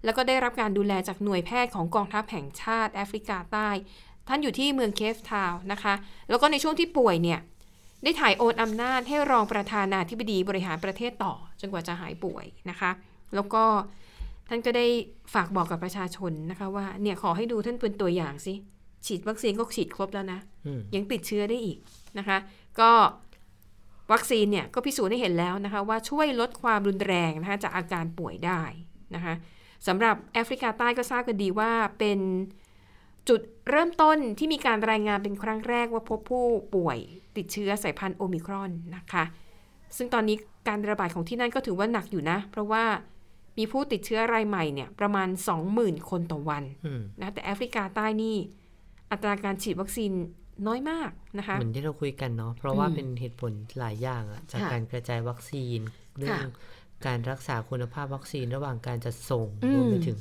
[0.04, 3.70] แล้วก็ได้รับการดูแลจากหน่วยแพทย์ของกองทัพแห่งชาติแอฟริกาใต้
[4.28, 5.94] ท่านอยู่ที่เมืองเคฟทาวน์นะคะ
[6.30, 7.40] แล้วก็ในช่วงที่ป่วยเนี่ย
[8.04, 12.92] ได้ถ่ายโอนอำนาจให้รองประธานาธิบดีบริหารประเทศต่อ จนกว่าจะหายป่วยนะคะ
[13.36, 13.64] แล้วก็
[14.50, 14.86] ท่านก็ได้
[15.34, 18.54] ฝากบอกกับประชาชนนะคะว่าเนี่ยขอให้ดูท่านเป็นตัวอย่างสิ
[19.06, 21.78] ฉีดวัคซีนก็ฉีดครบแล้วนะอืมยังติดเชื้อได้อีก
[22.18, 22.38] นะคะ
[22.80, 22.92] ก็
[24.12, 28.62] วัคซีนเนี่ยก็พิสูจน์ให้เห็นแล้วนะคะว่าช่วยลดความรุนแรงนะคะจากอาการป่วยได้
[29.16, 29.34] นะคะ
[29.88, 32.20] สำหรับแอฟริกาใต้ก็ทราบกันดีว่าเป็น
[33.30, 36.46] จุดเริ่มต้นที่มีการรายงานเป็นครั้งแรกว่าพบผู้
[36.76, 36.98] ป่วย
[37.38, 39.24] ติดเชื้อสายพันธุ์โอมิครอนนะคะ
[39.98, 40.38] ซึ่งตอนนี้
[40.68, 42.84] การระบาดของที่นั่นก็ถือว่าหนักอยู่นะ เพราะว่า
[43.58, 45.30] มีผู้ติดเชื้อรายใหม่เนี่ยประมาณ
[45.70, 46.64] 20,000 คนต่อวัน
[47.22, 48.36] นะแต่แอฟริกาใต้นี่
[49.12, 50.12] อัตราการฉีดวัคซีน
[50.68, 55.80] น้อยมากนะคะเหมือนที่เราคุยกันเนาะเพราะว่าอืมเป็นเหตุผลหลายอย่างอะจากค่ะการกระจายวัคซีน
[56.18, 56.50] เรื่องค่ะ
[57.06, 60.20] การรักษาคุณภาพวัคซีนระหว่างการจัดส่งอืมรวมไปถึง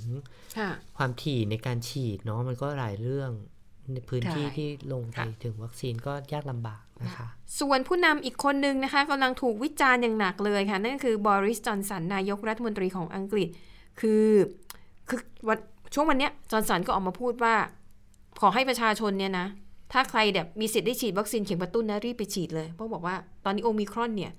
[0.58, 3.30] ค่ะความถี่ในการฉีดเนาะมันก็หลายเรื่อง
[3.92, 7.26] ในพื้นที่ใช่ที่ลงไปค่ะถึงวัคซีนก็ยากลำบากนะคะ
[7.60, 13.48] ส่วนผู้นำอีกคนนึงนะคะกำลังถูกวิจารณ์อย่างหนักเลยค่ะ นั่นก็คือบอริสจอนสันนายกรัฐมนตรีของอังกฤษ
[14.00, 14.26] คือ
[15.08, 15.58] คือวัน
[15.94, 17.54] ช่วงวันเนี้ยจอนสันก็ออกมาพูดว่า
[18.40, 19.46] ขอให้ประชาชนเนี่ยนะ
[19.92, 23.14] ถ้าใครแบบมีสิทธิ์ได้ฉีดวัคซีนเข็มกระตุ้นนะรีบไปฉีดเลย เพราะบอกว่า
[23.44, 24.32] ตอนนี้โอมิครอนเนี่ย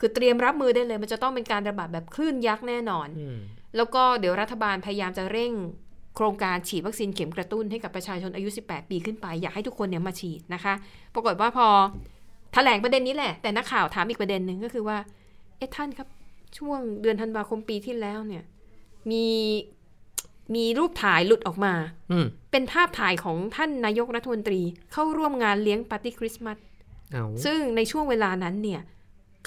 [0.00, 3.38] คือเตรียมรับมือได้เลย มันจะต้องเป็นการระบาดแบบคลื่นยักษ์แน่นอนอืม
[3.76, 5.52] แล้วก็เดี๋ยวรัฐบาลพยายามจะเร่ง
[6.16, 10.74] โครงการฉีดวัคซีนเข็มกระตุ้นให้กับประชาชนอายุ 18 ปีขึ้นไป อยากให้ทุกคนเนี่ยมาฉีดนะคะ
[11.14, 11.66] ปรากฏว่าพอ
[12.54, 14.98] แถลงประเด็นนี้แหละ แต่นักข่าวถามอีกประเด็นหนึ่งก็คือว่า
[15.56, 16.08] เอ๊ะท่านครับ
[16.58, 18.42] ช่วงเดือนธันวาคมปีที่แล้วเนี่ย
[19.10, 19.26] มี
[20.54, 21.74] มีรูปถ่ายหลุดออกมา
[22.12, 24.60] อืมเป็นภาพถ่ายของท่านนายกรัฐมนตรี
[24.92, 26.56] เข้าร่วมงานเลี้ยงปาร์ตี้คริสต์มาส
[27.12, 28.80] เอาซึ่งในช่วงเวลานั้นเนี่ย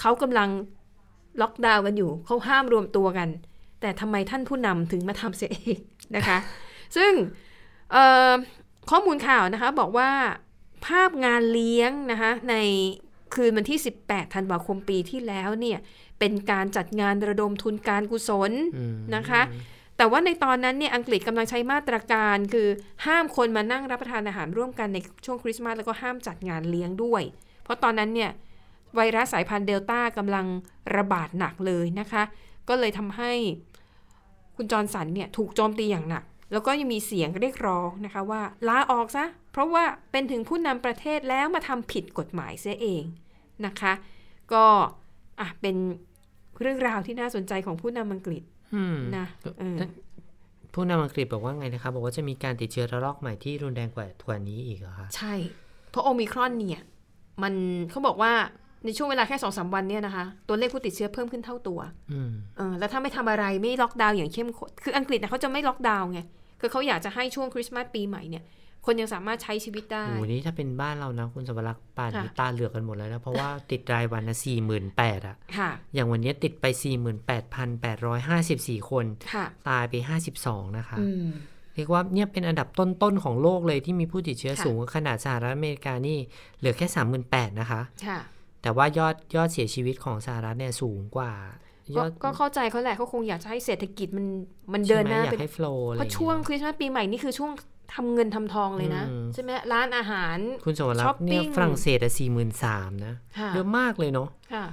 [0.00, 0.48] เขากำลัง
[1.40, 3.28] ล็อกดาวน์กันอยู่เขาห้ามรวมตัวกัน
[3.80, 5.78] แต่ทำไมท่านผู้นำถึงมาทำเสียเอง
[6.16, 6.38] นะคะ
[6.96, 7.12] ซึ่ง
[7.92, 8.32] เอ่อ
[8.90, 10.10] ข้อมูลข่าวนะคะบอกว่า
[10.86, 12.54] ภาพงานเลี้ยงนะคะใน
[13.34, 15.78] คืนวันที่ 18 ธันวาคมปีที่แล้วเนี่ย
[16.18, 19.42] เป็นการจัดงานระดมทุนการกุศลอืมนะคะ
[19.98, 22.68] แต่ว่าในตอนนั้นเนี่ยอังกฤษกำลังใช้มาตรการ คือ
[23.06, 27.22] ห้ามคนมานั่งรับประทานอาหารร่วมกันในช่วงคริสต์มาสแล้วก็ห้ามจัดงานเลี้ยงด้วย
[27.62, 28.30] เพราะตอนนั้นเนี่ย
[28.96, 30.46] ไวรัสสายพันธุ์เดลต้ากำลัง
[30.96, 32.22] ระบาดหนักเลยนะคะ
[32.68, 33.32] ก็เลยทำให้
[34.56, 43.04] คุณจอร์นสันเนี่ยถูกโจมตีอย่างหนัก แล้วก็ยังมีเสียงเรียกร้องนะคะว่าลาออกซะ เพราะว่าเป็นถึงผู้นำประเทศแล้วมาทำผิดกฎหมายเสียเอง
[43.66, 43.92] นะคะ
[44.52, 44.64] ก็
[45.40, 45.76] อะเป็น
[46.60, 48.42] เรื่องราวที่น่าสนใจของผู้นำอังกฤษ
[48.74, 49.26] อืมนะ
[49.60, 49.78] เออ
[50.74, 55.34] ผู้นำอังกฤษบอกว่าไงนะครับบอกว่าจะมีการติดเชื้อระลอกใหม่ที่รุนแรงกว่ากว่านี้อีกเหรอคะใช่
[55.90, 56.84] เพราะโอมิครอนเนี่ย
[57.42, 57.54] มัน
[57.90, 58.32] เขาบอกว่า
[58.84, 61.80] ในช่วงเวลาแค่สองสามวันเนี่ยนะคะ ตัวเลขผู้ติดเชื้อเพิ่มขึ้นเท่าตัว
[62.12, 66.20] อืมเออแล้วถ้าไม่ทำอะไรไม่ล็อกดาวน์อย่างเข้มข้นคืออังกฤษนะเขาจะไม่ล็อกดาวน์ไง
[66.60, 68.44] คือเขาอยากจะให้ช่วงคริสต์มาสปีใหม่เนี่ย
[68.84, 81.26] คนยังสามารถใช้ชีวิตได้โอ้โหนี่ถ้าเป็นบ้านเรานะ คุณสวรักษ์ป่านนี้ค่ะตาเหลือกกันหมดแล้วนะ เพราะว่าติดรายวันนะสี่หมื่นแปดอะค่ะอย่างวันนี้ติดไปสี่หมื่นแปดพันแปดร้อยห้าสิบสี่คนค่ะตายไปห้าสิบสองนะคะอืม
[81.74, 86.18] เรียกว่าเนี่ยเป็นอันดับต้นๆของโลกเลยที่มีผู้ติดเชื้อค่ะสูงขนาดสหรัฐอเมริกานี่
[86.58, 88.18] เหลือแค่สามหมื่นแปดนะคะค่ะ
[88.62, 91.32] แต่ว่ายอดยอดเสียชีวิตของสหรัฐเนี่ยสูงกว่า
[91.67, 94.26] ย ก็อดก็เข้าใจเขาแหละเขาคงอยากจะให้เศรษฐกิจมัน
[94.72, 97.52] มันเดินหน้าใช่ไมอยาเป็นกให้โฟล์อะไรเพราะช่วงคริสต์มาสปีใหม่นี่คือช่วง
[97.94, 104.64] ทำเงินทำทองเลยนะอืมใช่ไหมร้านอาหารคุณสวรัช้กอปษ์เนี่ยปิ้งฝรั่งเศสอะสี่หมื่นสามนะค่ะเยอะมากเลยเนาะค่ะ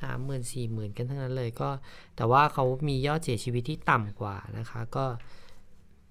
[0.00, 1.68] สามหมื่นสี่หมื่นกันทั้งนั้นเลยก็
[2.16, 5.04] แต่ว่าเขามียอดเสียชีวิตที่ต่ำกว่านะคะ ก็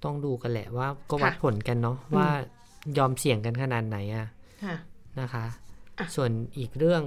[0.04, 2.28] ต้องดูกันแหละว่าก็วัดค่ะผลกันเนาะว่า
[2.98, 4.28] ยอมเสี่ยงกันขนาดไหนอะ
[4.66, 4.76] ค่ะ
[5.20, 5.46] นะคะ
[6.00, 7.02] อะส่วนอีกเรื่อง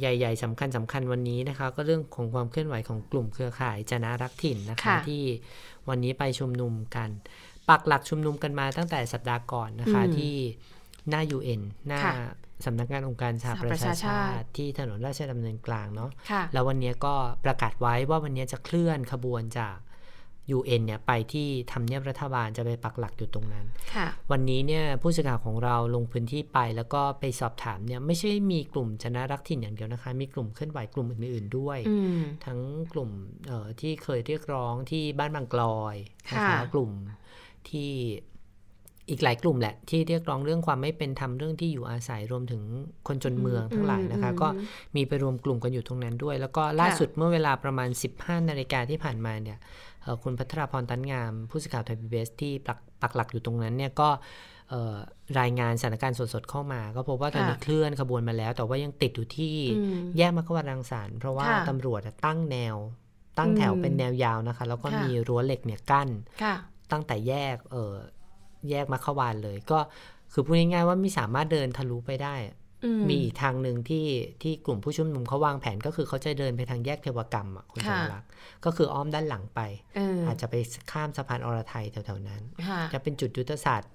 [0.00, 5.22] ใหญ่ ๆสำคัญสำคัญวันนี้นะคะ ก็เรื่องของความเคลื่อนไหวของกลุ่มเครือข่ายจนะรักถิ่นนะคะค่ะที่
[5.88, 7.08] วันนี้ไปชุมนุมกัน
[7.68, 10.34] ปักหลักชุมนุมกันมาตั้งแต่สัปดาห์ก่อนนะคะอืมที่
[11.08, 12.14] หน้า UN หน้าค่ะ
[12.64, 17.14] สำนักงานองค์การสหสหปประระชาชาชาชาติติที่ถนนราชดำเนินกลางเนาะค่ะแล้ววันนี้ก็
[17.44, 19.76] ประกาศไว้ว่าวันนี้จะเคลื่อนขบวนจาก
[20.56, 32.60] UN เนี่ยไปที่ทำเนียบรัฐบาลจะไปปักหลักอยู่ตรงนั้นค่ะวันนี้เนี่ยผู้สื่อข่าวของเราลงพื้นที่ไป แล้วก็ไปสอบถามเนี่ยไม่ใช่มีกลุ่มชนะรักถิ่นอย่างเดียวนะคะ มีกลุ่มเคลื่อนไหวกลุ่มอื่น ๆด้วยอืมทั้ง
[32.92, 33.10] กลุ่ม
[33.46, 35.96] เอ่อที่เคยเรียกร้องที่บ้านบางกลอย
[36.34, 36.90] นะคะค่ะกลุ่ม
[37.68, 37.92] ที่
[39.10, 42.62] อีกหลายกลุ่มแหละ ที่เรียกร้องเรื่องความไม่เป็นธรรมเรื่องที่อยู่อาศัยรวมถึง
[43.08, 44.48] คนจนเมืองทั้งหลายนะคะอืมก็
[44.96, 47.88] มีไปรวมกลุ่มกันอยู่ตรงนั้นด้วย แล้วก็ล่าค่ะสุดเมื่อเวลาประมาณ
[48.18, 49.58] 15 นาฬิกาที่ผ่านมาเนี่ย
[49.93, 54.08] เอ่อ คุณพัทรพรตันงามผู้สื่อข่าวไทยพีบีที่ปักปักหลักอยู่ตรงนั้นเนี่ยก็
[54.70, 54.96] เอ่อ
[55.40, 62.76] รายงานสถานการณ์สดๆเข้ามา ก็พบว่าตอนนี้ค่ะเคลื่อนขบวนมาแล้ว แต่ว่ายังติดอยู่ที่อืมแยกมควันรังสรรค์เพราะว่าค่ะตำรวจอะตั้งแนว
[63.38, 66.08] ตั้งแถวอืมเป็นแนวยาวนะคะ แล้วก็ค่ะมีรั้วเหล็กเนี่ยกั้น
[66.42, 66.54] ค่ะ
[66.92, 67.94] ตั้งแต่แยกเออ
[68.70, 69.78] แยกมควานเลย ก็
[70.32, 72.63] คือพูดง่ายๆว่าไม่สามารถเดินทะลุไปได้อะอื
[73.08, 74.06] มีอีกทางหนึ่งที่
[74.42, 78.28] ที่กลุ่มผู้ชุมนุมเขาวางแผนก็คือเขาจะเดินไปทางแยกเทวกรรมอะคุณสค่ะมรักษ์
[78.64, 79.60] ก็คืออ้อมด้านหลังไป
[79.96, 80.54] เอออาจจะไป
[80.92, 83.90] ข้ามสะพานอรไทยแถวๆนั้นค่ะจะเป็นจุดยุทธศาสตร์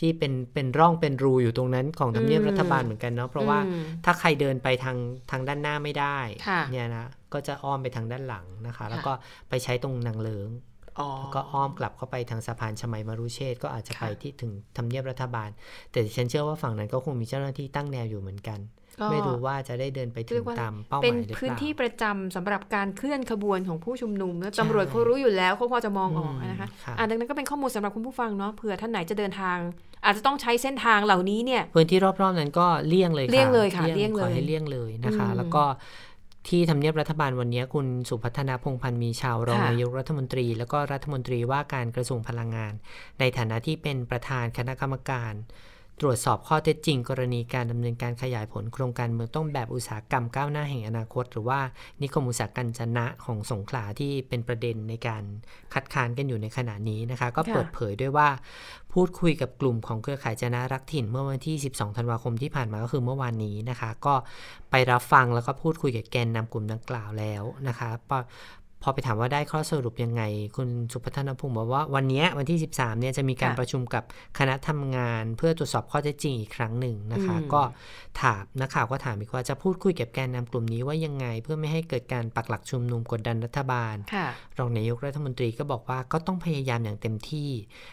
[0.00, 4.96] ที่เป็นเป็นร่องเป็นรูอยู่ตรงนั้นของทำเนียบอืมรัฐบาลเหมือนกันเนาะเพราะว่าอืมถ้าใครเดินไปทาง
[5.30, 6.18] ทางด้านหน้าไม่ได้
[6.48, 9.12] ค่ะเนี่ยนะก็จะอ้อมไปทางด้านหลังนะคะ แล้วค่ะก็
[9.48, 10.73] ไปใช้ตรงนางเลิงอ๋อแล้ว
[11.34, 15.48] ก็อ้อมกลับเข้าไปทางสะพานชมัยมรุเชษฐ์ก็อาจจะค่ะไปที่ถึงทำเนียบรัฐบาล
[15.90, 18.60] แต่ดิฉันเชื่อว่าฝั่งนั้นก็คงมีเจ้าหน้าที่ตั้งแนวอยู่เหมือนกัน
[19.00, 29.58] ก็ไม่รู้ว่าจะได้เดินไปถึเรีงยกว่าตามเป้าหเป็นมายหรือเปพื้นล่าที่ประจำสำหรับการเคลื่อนขบวนของผู้ชุมนุมแล้วใช่ตำรวจเขารู้อยู่แล้วเขาพอจะมองออกอืมนะคะค่ะอ่าดังนั้นก็เป็นข้อมูลสำหรับคุณผู้ฟังเนาะเผื่อท่านไหนจะเดินทาง
[30.04, 35.62] อาจจะต้องใช้เส้นทางเหล่านี้เนี่ยพื้นที่รอบๆนั้นก็เลี่ยงเลยค่ะเลี่ยงเลยค่ะเลี่ยงเลยขอให้เลี่ยงเลยนะคะอืมแล้วก็
[36.48, 42.72] ที่ทำเนียบรัฐบาลวันนี้คุณสุพัฒนาพงษ์พันธ์มีชาวรองค่ะนายกรัฐมนตรี แล้วก็รัฐมนตรีว่าการกระทรวงพลังงาน
[43.20, 45.32] ในฐานะที่เป็นประธานคณะกรรมการ
[46.00, 51.60] ตรวจสอบข้อเท็จจริง กรณีการดำเนินการขยายผลโครงการเมืองต้นแบบอุตสาหกรรมก้าวหน้าแห่งอนาคต หรือว่า
[52.02, 55.22] นิคมอุตสาหกรรมจนะของสงขลาที่เป็นประเด็นในการ
[55.74, 58.28] คัดค้านกันอยู่ในขณะนี้นะคะ ก็ค่ะเปิดเผยด้วยว่า
[58.92, 64.14] พูดคุยกับกลุ่มของเครือข่ายจนะรักถิ่นเมื่อวันที่ 12 ธันวาคมที่ผ่านมาก็คือเมื่อวานนี้นะคะ ก็
[64.70, 67.90] ไปรับฟังแล้วก็พูดคุยกับแกนนำกลุ่มดังกล่าวแล้วนะคะ
[68.84, 70.22] พอพอไปถามว่าได้ข้อสรุปยังไง
[70.56, 74.04] คุณสุพัฒนพงศ์บอกว่าวันเนี้ยวันที่ 13เนี่ยจะมีการค่ะประชุมกับ
[74.38, 77.62] คณะทำงาน เพื่อตรวจสอบข้อเท็จจริงอีกครั้งหนึ่งนะคะอืมก็
[78.22, 84.26] ถามนักข่าวก็ถามอีกว่าจะพูดคุยกับแกนนำกลุ่มนี้ว่ายังไง เพื่อไม่ให้เกิดการปักหลักชุมนุมกดดันรัฐบาลค่ะ
[84.58, 87.50] รองนายกรัฐมนตรีก็บอกว่าก็ต้องพยายามอย่างเต็มที่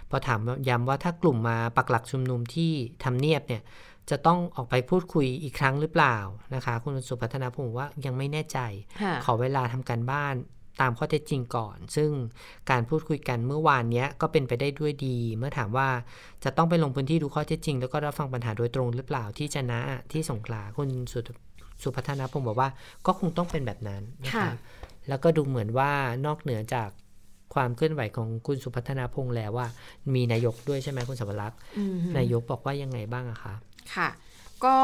[0.09, 0.39] พอถาม
[0.69, 2.71] ย้ำว่าถ้ากลุ่มมาปักหลักชุมนุมที่
[3.03, 3.63] ทำเนียบเนี่ย
[4.09, 6.17] จะต้องออกไปพูดคุยอีกครั้งหรือเปล่า
[6.55, 8.59] นะคะ คุณสุพัฒนาพงศ์ว่ายังไม่แน่ใจ
[9.01, 10.35] ค่ะขอเวลาทำการบ้าน
[10.82, 12.09] ตามข้อเท็จจริงก่อน ซึ่ง
[12.69, 15.88] การพูดคุยกันเมื่อวานเนี้ยก็เป็นไปได้ด้วยดี เมื่อถามว่า
[16.43, 19.79] จะต้องไปลงพื้นที่ดูข้อเท็จจริง แล้วก็รับฟังปัญหาโดยตรงหรือเปล่าที่จะนะ
[20.11, 21.19] ที่สงขลาคุณสุ
[21.84, 22.69] สุพัฒนาพงศ์บอกว่า
[23.05, 24.49] ก็คงต้องเป็นแบบนั้นนะคะค่ะ
[25.09, 25.91] แล้วก็ดูเหมือนว่า
[26.25, 26.89] นอกเหนือจาก
[27.53, 29.67] ความเคลื่อนไหวของคุณสุพัฒนาพงศ์แล้วว่า
[30.13, 33.53] มีนายกด้วยใช่ไหมคุณสวรักษ์อืมนายกบอกว่ายังไงบ้างอะคะ
[33.95, 34.09] ค่ะ
[34.65, 34.75] ก็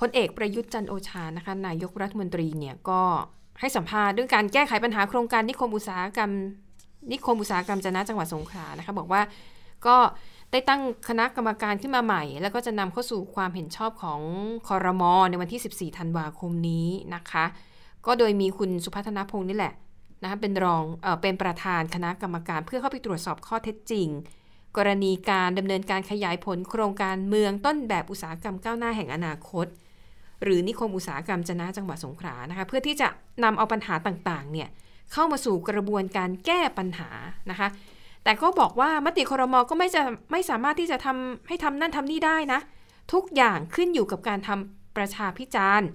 [0.00, 3.02] พลเอกประยุทธ์จันทร์โอชานะคะนายกรัฐมนตรีเนี่ยก็
[3.62, 6.30] ให้สัมภาษณ์เรื่องการแก้ไขปัญหาโครงการนิคมอุตสาหกรรม
[7.12, 9.22] นิคมอุตสาหกรรมจนะจังหวัดสงขลานะคะบอกว่า
[9.86, 9.96] ก็
[10.52, 14.20] ได้ตั้งคณะกรรมการขึ้นมาใหม่ แล้วก็จะนำเข้าสู่ความเห็นชอบของ
[14.68, 17.44] คอรมอในวันที่ 14 ธันวาคมนี้นะคะ
[18.06, 19.74] ก็โดยมีคุณสุพัฒนพงศ์นี่แหละ
[20.22, 24.08] นะคะเป็นรองเออเป็นประธานคณะกรรมการเพื่อเข้าไปตรวจสอบข้อเท็จจริง
[24.76, 29.66] กรณีการดำเนินการขยายผลโครงการเมืองต้นแบบอุตสาหกรรมก้าวหน้าแห่งอนาคต
[30.42, 33.08] หรือนิคมอุตสาหกรรมจนะจังหวัดสงขลานะคะ เพื่อที่จะ
[33.44, 34.68] นำเอาปัญหาต่างๆ เนี่ย
[35.12, 37.08] เข้ามาสู่กระบวนการแก้ปัญหา
[37.50, 37.68] นะคะ
[38.24, 42.60] แต่ก็บอกว่ามติครมก็ไม่จะไม่สามารถที่จะทำให้ทำนั่นทำนี่ได้นะ
[43.12, 45.88] ทุกอย่างขึ้นอยู่กับการทำประชาพิจารณ์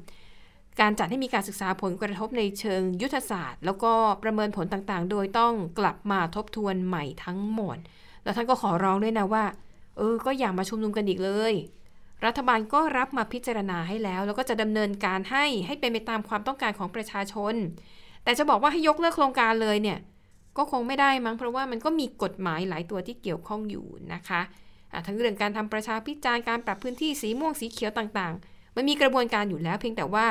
[0.79, 3.91] การจัดให้มีการศึกษาผลกระทบในเชิงยุทธศาสตร์ แล้วก็
[4.23, 7.77] ประเมินผลต่างๆ โดยต้องกลับมาทบทวนใหม่ทั้งหมด
[8.23, 9.45] แล้วท่านก็ขอร้องด้วยนะว่า
[9.97, 11.53] เออ ก็อย่ามาชุมนุมกันอีกเลย
[12.25, 17.55] รัฐบาลก็รับมาพิจารณาให้แล้ว แล้วก็จะดำเนินการให้ให้เป็นไปตามความต้องการของประชาชน
[18.23, 19.99] แต่จะบอกว่าให้ยกเลิกโครงการเลยเนี่ย
[20.57, 30.25] ก็คงไม่ได้มั้งเพราะว่ามันก็มีกฎหมายหลายตัวที่เกี่ยวข้องอยู่นะคะะทั้งเรื่องการทำประชาพิจารณ์การปรับพื้นที่สีม่วงสีเขียวต่างๆ มันมีกระบวนการอยู่แล้ว เพียงแต่ว่า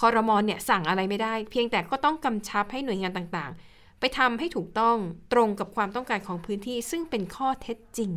[0.00, 4.96] คอรมอนเนี่ยสั่งอะไรไม่ได้ เพียงแต่ก็ต้องกำชับให้หน่วยงานต่างๆ ไปทำให้ถูกต้อง
[5.32, 8.10] ตรงกับความต้องการของพื้นที่ ซึ่งเป็นข้อเท็จจริง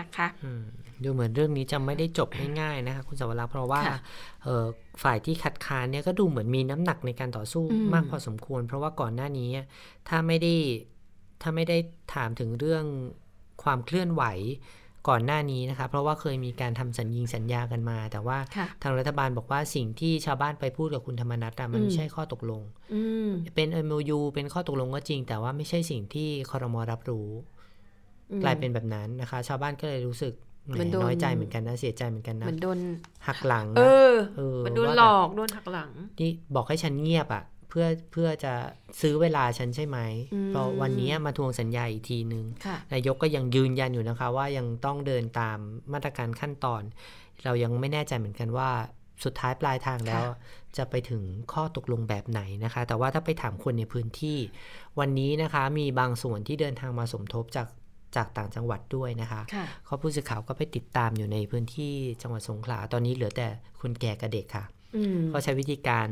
[0.00, 0.26] นะคะ
[1.04, 2.28] ดูเหมือนเรื่องนี้จะไม่ได้จบ
[2.60, 3.98] ง่ายๆนะคะคุณสวรักษ์เพราะว่าค่ะ
[4.44, 4.64] เอ่อ
[5.02, 9.50] ฝ่ายที่คัดค้านเนี่ยก็ดูเหมือนมีน้ำหนักในการต่อสู้อืมมากพอสมควร เพราะว่าก่อนหน้านี้
[10.08, 10.54] ถ้าไม่ได้
[11.42, 11.78] ถ้าไม่ได้
[12.14, 12.84] ถามถึงเรื่อง
[13.62, 14.24] ความเคลื่อนไหว
[15.08, 22.62] ก่อนหน้านี้นะคะ เพราะว่าเคยมีการทำสัญญิงสัญญากันมา แต่ว่าค่ะทางรัฐบาลบอกว่าสิ่งที่ชาวบ้านไปพูดกับคุณธรรมนัฐอะมันอืมไม่ใช่ข้อตกลง
[22.94, 27.28] อืมเป็น MOU เป็นข้อตกลงก็จริง แต่ว่าไม่ใช่สิ่งที่คอรมอรับรู้
[28.30, 32.78] อืมกลายเป็นแบบนั้นนะคะ ชาวบ้านก็เลยรู้สึกแหเห มือนโดนน้อยใจเหมือนกันนะเสียใจเหมือนกันเหนะมือนโดน
[33.26, 35.90] หักหลัง เอนะอเออมันโดนว่าแบบหลอกโดนหักหลัง
[36.20, 38.52] นี่บอกให้ฉันเงียบอะ่ะ เพื่อเพื่อจะ
[39.00, 39.98] ซื้อเวลาฉันใช่ไหม
[40.34, 45.58] อืมเพราะวันนี้มาทวงสัญญาอีกทีนึงค่ะนายกก็ยังยืนยันอยู่นะคะ ว่ายังต้องเดินตาม
[45.92, 46.82] มาตรการขั้นตอน
[47.44, 48.70] เรายังไม่แน่ใจเหมือนกันว่า
[49.24, 54.38] สุดท้ายปลายทางแล้วค่ะจะไปถึงข้อตกลงแบบไหนนะคะ แต่ว่าถ้าไปถามคนในพื้นที่
[54.98, 57.66] วันนี้นะคะ มีบางส่วนที่เดินทางมาสมทบจาก
[58.16, 61.92] จากต่างจังหวัดด้วยนะคะค่ะเขาผู้สื่อข่าวก็ไปติดตามอยู่ในพื้นที่
[62.22, 63.48] จังหวัดสงขลาตอนนี้เหลือแต่
[63.80, 64.64] คนแก่กับเด็กค่ะ
[64.96, 66.08] อืมเขาใช้วิธีการ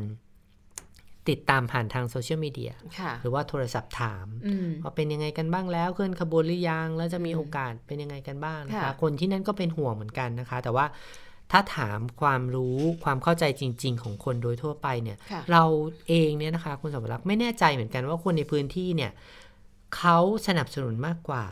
[1.29, 10.85] ติดตามผ่านทางโซเชียลมีเดียค่ะหรือว่าโทรศัพท์ถามอืมว่าเป็นยังไงกันบ้างแล้วเคลื่อนขบวนหรือยัง แล้วจะมีอืมโอกาสเป็นยังไงกันบ้างนะคะค่ะคนที่นั่นก็เป็นห่วงเหมือนกันนะคะ แต่ว่า
[11.51, 15.63] ถ้าถามความรู้ความเข้าใจจริง ๆ ของคนโดยทั่วไปเนี่ยค่ะเรา
[16.07, 19.11] เองเนี่ยนะคะ คุณสมรักษ์ไม่แน่ใจเหมือนกันว่าคนในพื้นที่เนี่ย
[19.97, 21.45] เขาสนับสนุนมากกว่า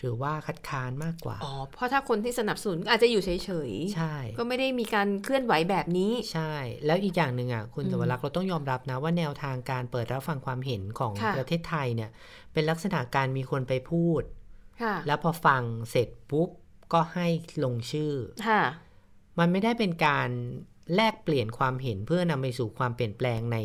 [0.00, 3.38] หรือว่าคัดค้านมากกว่า อ๋อ เพราะถ้าคนที่สนับสนุนก็อาจจะอยู่เฉย
[3.94, 6.52] ใช่ๆก็ไม่ได้มีการเคลื่อนไหวแบบนี้ ใช่
[6.86, 12.10] แล้วอีกอย่างหนึ่งอะ คุณอืมสวรักษ์เราต้องยอมรับนะว่าแนวทางการเปิดรับฟังความเห็นของค่ะประเทศไทยเนี่ย
[12.52, 14.22] เป็นลักษณะการมีคนไปพูด
[14.82, 16.48] ค่ะแล้วพอฟังเสร็จปุ๊บ
[16.92, 17.26] ก็ให้
[17.64, 18.12] ลงชื่อ
[18.48, 18.62] ค่ะ
[19.38, 20.28] มันไม่ได้เป็นการ
[20.96, 23.58] แลกเปลี่ยนความเห็นเพื่อนำไปสู่ความเปลี่ยนแปลงใน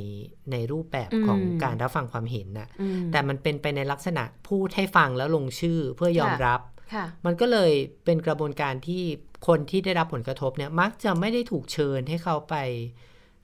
[0.51, 6.61] ในรูปแบบอืมของการรับฟังความเห็นน่ะอืมแต่มันเป็นไปในลักษณะพูดให้ฟังแล้วลงชื่อเพื่อยอมค่ะรับ
[6.93, 7.71] ค่ะมันก็เลย
[8.05, 9.03] เป็นกระบวนการที่
[9.47, 12.55] คนที่ได้รับผลกระทบเนี่ยมักจะไม่ได้ถูกเชิญให้เขาไป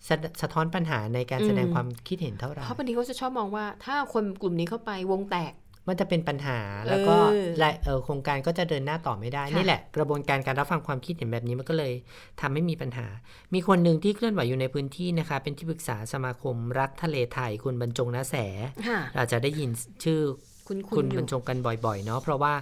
[0.07, 5.53] สะสะท้อนปัญหาในการอืมแสดงความคิดเห็นเท่าไหร่เพราะบางทีเขาจะชอบมองว่า ถ้าคนกลุ่มนี้เข้าไปวงแตก
[5.89, 6.59] มันจะเป็นปัญหา
[6.89, 11.93] แล้วก็เออและเอ่อโครงการก็จะเดินหน้าต่อไม่ได้ค่ะนี่แหละ กระบวนการการรับฟังความคิดเห็นแบบนี้มันก็เลย
[12.41, 13.07] ทำให้มีปัญหา
[13.53, 18.35] มีคนหนึ่งที่เคลื่อนไหวอยู่ในพื้นที่นะคะ เป็นที่ปรึกษาสมาคมรักทะเลไทย คุณบรรจงนาแส
[18.87, 19.69] ค่ะเราจะได้ยิน
[20.03, 20.19] ชื่อ
[20.67, 22.53] คุณคุคุณณอบรยู่รจงกันบ่อยๆเนาะเพราะว่า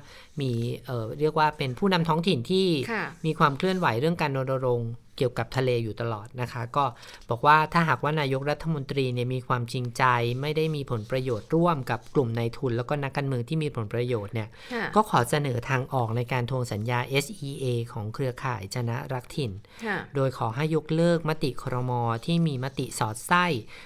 [0.42, 0.52] มี
[0.86, 6.86] เอ่อเรียกว่าเป็นผู้นำท้องถิ่นที่ค่ะมีความเคลื่อนไหวเรื่องการรณรงค์ เกี่ยวกับทะเลอยู่ตลอดนะคะ ก็
[7.30, 10.04] บอกว่าถ้าหากว่านายกรัฐมนตรีเนี่ยมีความจริงใจ
[10.42, 19.52] ไม่ได้มีผลประโยชน์ร่วมกับกลุ่มนายทุน แล้วก็นักการเมืองที่มีผลประโยชน์เนี่ยค่ะก็ขอเสนอทางออกในการทวงสัญญา SEA ของเครือข่ายจนะรักถิ่น
[19.86, 21.92] ค่ะโดยขอให้ยกเลิกมติครม
[22.26, 23.46] ที่มีมติสอดไส้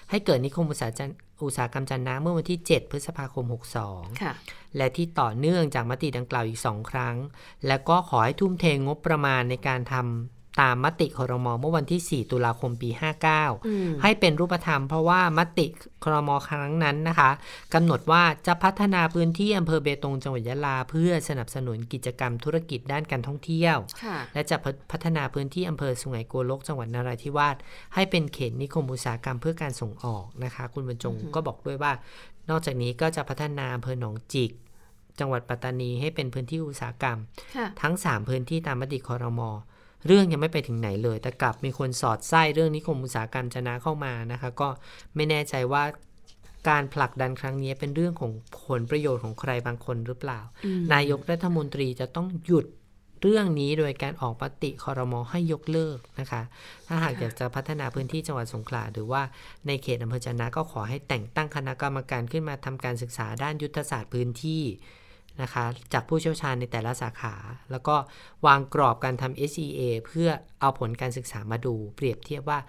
[0.10, 1.12] ให้เกิดนิคมอุตสาหจัน
[1.46, 3.46] อุตสาหกรรมจันนะเมื่อวันที่ 7 พฤษภาคม
[3.84, 4.34] 62ค่ะ
[4.78, 7.16] และที่ต่อเนื่องจากมติดังกล่าวอีก 2 ครั้ง
[7.68, 12.90] และก็ขอให้ทุ่มเทงบประมาณในการทำ ตามมติครมเมื่อวันที่ 4 ตุลาคมปี
[13.30, 15.68] 59อืมให้เป็นรูปธรรมเพราะว่ามติ
[16.04, 17.32] ครมครั้งนั้นนะคะ
[17.74, 24.58] กำหนดว่าจะพัฒนาพื้นที่อำเภอเบตงจังหวัดยะลา เพื่อสนับสนุนกิจกรรมธุรกิจด้านการท่องเที่ยวค่ะและจะ
[24.92, 27.56] พัฒนาพื้นที่อำเภอสุไหงโกลกจังหวัดนราธิวาส
[27.96, 31.92] ให้เป็นเขตนิคมอุตสาหกรรมเพื่อการส่งออกนะคะ คุณบรรจงอือฮึก็บอกด้วยว่า
[32.50, 34.52] นอกจากนี้ก็จะพัฒนาอำเภอหนองจิก
[35.20, 37.18] จังหวัดปัตตานีให้เป็นพื้นที่อุตสาหกรรม
[37.56, 39.50] ค่ะทั้ง 3 พื้นที่ตามมติคอรมอ
[40.08, 44.70] เรื่องยังไม่ไปถึงไหนเลย แต่กลับมีคนสอดไส้เรื่องนิคมอุตสาหกรรมจะนาเข้ามานะคะ ก็
[45.16, 45.84] ไม่แน่ใจว่า
[46.70, 48.32] การผลักดันครั้งนี้เป็นเรื่องของ
[48.68, 52.66] ผลประโยชน์ของใครบางคนหรือเปล่าอืมนายกรัฐมนตรีจะต้องหยุด
[53.22, 56.42] เรื่องนี้โดยการออกปฏิคอรมอให้ยกเลิกนะคะ
[56.88, 59.22] ถ้าหากอยากจะพัฒนาพื้นที่จังหวัดสงขลาหรือว่า
[59.68, 64.64] ในเขตอำเภอจะนะก็ขอให้แต่งตั้งคณะกรรมการขึ้นมาทำการศึกษาด้านยุทธศาสตร์พื้นที่
[65.42, 67.36] นะคะจากผู้เชี่ยวชาญในแต่ละสาขา
[67.72, 67.96] แล้วก็
[68.46, 70.30] วางกรอบการทำ SEA เพื่อ
[70.60, 72.60] เอาผลการศึกษามาดู เปรียบเทียบว่า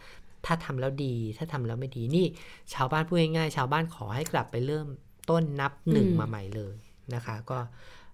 [0.47, 2.27] ถ้าทำแล้วดี ถ้าทำแล้วไม่ดีนี่
[2.75, 4.87] ชาวบ้านพูดง่ายๆชาวบ้านขอให้กลับไปเริ่ม
[5.31, 6.77] ต้นนับหนึ่งอืมมาใหม่เลย
[7.15, 7.59] นะคะ ก็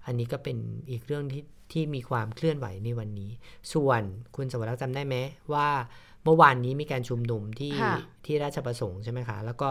[0.06, 0.56] อันนี้ก็เป็น
[0.90, 1.42] อีกเรื่องที่
[1.72, 3.30] ที่มีความเคลื่อนไหวในวันนี้
[3.72, 4.02] ส่วน
[4.36, 5.16] คุณสวรักษ์จำได้ไหม
[5.54, 5.68] ว่า
[6.24, 7.96] เมื่อวานนี้มีการชุมนุมที่ค่ะ
[8.26, 9.68] ที่ราชประสงค์ใช่ไหมคะ แล้วก็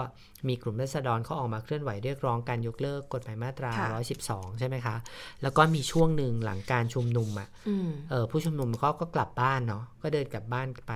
[0.47, 3.89] มีกลุ่มรัษฎรเขาออกมาเคลื่อนไหวเรียกร้องการยกเลิกกฎหมายมาตราค่ะ
[4.25, 4.95] 112 ใช่ไหมคะ
[5.41, 10.93] แล้วก็มีช่วงหนึ่งหลังการชุมนุมอะอืมเออผู้ชุมนุมเขาก็กลับบ้านเนาะ ก็เดินกลับบ้านไป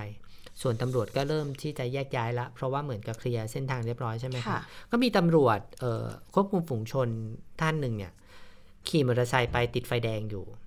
[0.62, 7.08] ส่วนตำรวจก็เริ่มที่จะแยกย้ายละ เพราะว่าเหมือนกับเคลียร์เส้นทางเรียบร้อยใช่ไหมคะค่ะก็มีตำรวจเอ่อควบคุมฝูงชน
[7.60, 8.12] ท่านหนึ่งเนี่ย
[8.88, 10.61] ขี่มอเตอร์ไซค์ไปติดไฟแดงอยู่อืม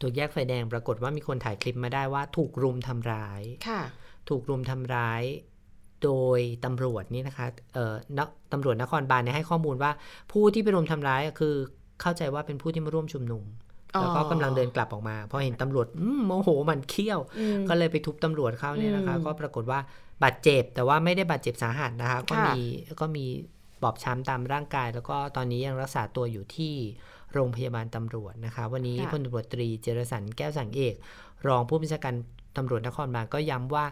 [0.00, 3.82] ถูกแยกไฟแดงปรากฏว่ามีคนถ่ายคลิปมาได้ว่า ถูกรุมทำร้ายค่ะ
[4.28, 5.22] ถูกรุมทำร้าย
[6.04, 9.90] โดยตำรวจนี่นะคะ เอ่อนักตำรวจนครบาลเนี่ยให้ข้อมูลว่า
[10.32, 11.54] ผู้ที่ไปรุมทำร้ายอะคือ
[12.00, 13.44] เข้าใจว่าเป็นผู้ที่มาร่วมชุมนุม
[13.94, 19.80] อ๋อแล้วก็กำลังเดินกลับออกมาพอเห็นตำรวจอืมโมโหมันเขี้ยวอืมก็เลยไปทุบตำรวจเขาเนี่ยนะคะอืมก็ปรากฏว่า
[20.22, 22.60] บาดเจ็บ แต่ว่าไม่ได้บาดเจ็บสาหัสนะคะ ก็ค่ะมี
[23.00, 23.26] ก็มี
[23.82, 26.74] บอบช้ำตามร่างกาย แล้วก็ตอนนี้ยังรักษาตัวอยู่ที่
[27.32, 30.94] โรงพยาบาลตำรวจนะคะ วันนี้ค่ะพลตำรวจตรีเจรสันแก้วสังเอก
[31.46, 32.14] รองผู้บัญชาการ
[32.58, 33.84] ตำรวจนครบาลก็ย้ำว่า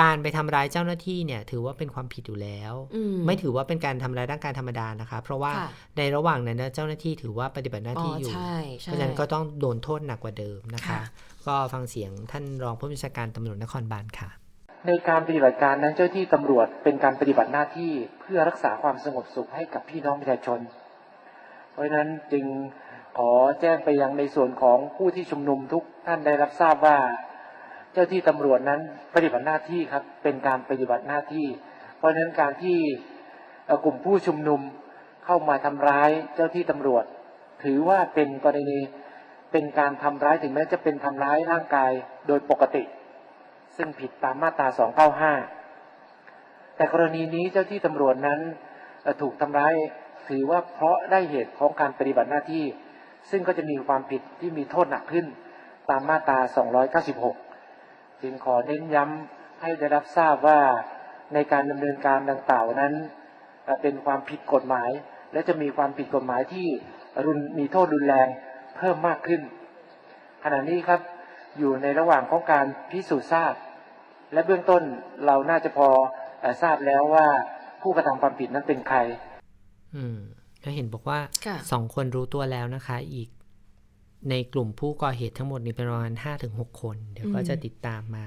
[0.00, 11.00] การไปทำร้ายเจ้าหน้าที่เนี่ยถือว่าเป็นความผิดอยู่แล้วอืมไม่ถือว่าเป็นการทำร้ายร่างกายธรรมดานะคะ เพราะว่าค่ะในระหว่างนั้นนะเจ้าหน้าที่ถือว่าปฏิบัติหน้าที่อยู่ใช่ใช่เพราะฉะนั้นก็ต้องโดนโทษหนักกว่าเดิมนะคะค่ะ
[11.46, 14.28] ก็ฟังเสียงท่านรองผู้บัญชาการตำรวจนครบาลค่ะ
[14.86, 20.60] ในการปฏิบัติการนั้นเจ้าหน้าที่ตำรวจเป็นการปฏิบัติหน้าที่เพื่อรักษาความสงบสุขให้กับพี่น้องประชาชน
[21.72, 22.44] เพราะฉะนั้นจึง
[23.22, 26.98] ขอแจ้งไปยังในส่วนของผู้ที่ชุมนุมทุกท่านได้รับทราบว่า
[27.92, 28.80] เจ้าที่ตำรวจนั้น
[29.14, 31.46] ปฏิบัติหน้าที่ครับ เป็นการปฏิบัติหน้าที่
[31.98, 32.78] เพราะฉะนั้นการที่
[33.84, 34.60] กลุ่มผู้ชุมนุม
[35.24, 37.04] เข้ามาทำร้ายเจ้าที่ตำรวจ
[37.64, 38.80] ถือว่าเป็นกรณี
[39.52, 41.90] เป็นการทำร้ายถึงแม้จะเป็นทำร้ายร่างกาย
[42.26, 42.84] โดยปกติ
[43.76, 44.68] ซึ่งผิดตามมาตรา
[45.68, 48.40] 295 แต่กรณีนี้เจ้าที่ตำรวจนั้น
[49.20, 49.74] ถูกทำร้าย
[50.28, 52.64] ถือว่าเพราะได้เหตุของการปฏิบัติหน้าที่
[53.30, 55.26] ซึ่งก็จะมีความผิดที่มีโทษหนักขึ้น
[55.90, 56.38] ตามมาตรา
[57.50, 60.60] 296 จึงขอเน้นย้ำให้ได้รับทราบว่า
[61.34, 62.94] ในการดำเนินการดังกล่าวนั้น
[63.82, 64.90] เป็นความผิดกฎหมาย
[65.32, 66.66] และจะมีความผิดกฎหมายที่
[67.24, 68.28] รุนมีโทษรุนแรง
[68.76, 69.40] เพิ่มมากขึ้น
[70.44, 71.00] ขณะนี้ครับ
[71.58, 73.54] อยู่ในระหว่างของการพิสูจน์ทราบ
[74.32, 74.82] และเบื้องต้น
[75.26, 75.88] เราน่าจะพอ
[76.44, 77.26] อทราบแล้วว่า
[77.82, 78.98] ผู้กระทำความผิดนั้นเป็นใคร
[79.96, 80.18] อืม
[80.64, 83.28] ก็เห็นบอกว่าค่ะสองคนรู้ตัวแล้วนะคะ อีก
[84.30, 88.26] ในกลุ่มผู้ก่อเหตุทั้งหมดนี้เป็นประมาณห้าถึงหกคน เดี๋ยวก็จะติดตามมา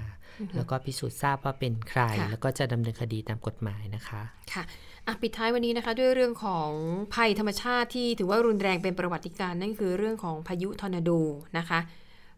[0.56, 4.22] แล้วก็พิสูจน์ทราบว่าเป็นใครค่ะแล้วก็จะดำเนินคดีตามกฎหมายนะคะ
[4.54, 4.64] ค่ะ
[5.08, 6.70] อะปิดท้ายวันนี้นะคะ ด้วยเรื่องของ
[7.16, 11.12] ภัยธรรมชาติที่ถือว่ารุนแรงเป็นประวัติการณ์นั่นคือเรื่องของพายุทอร์นาโด
[11.58, 11.80] นะคะ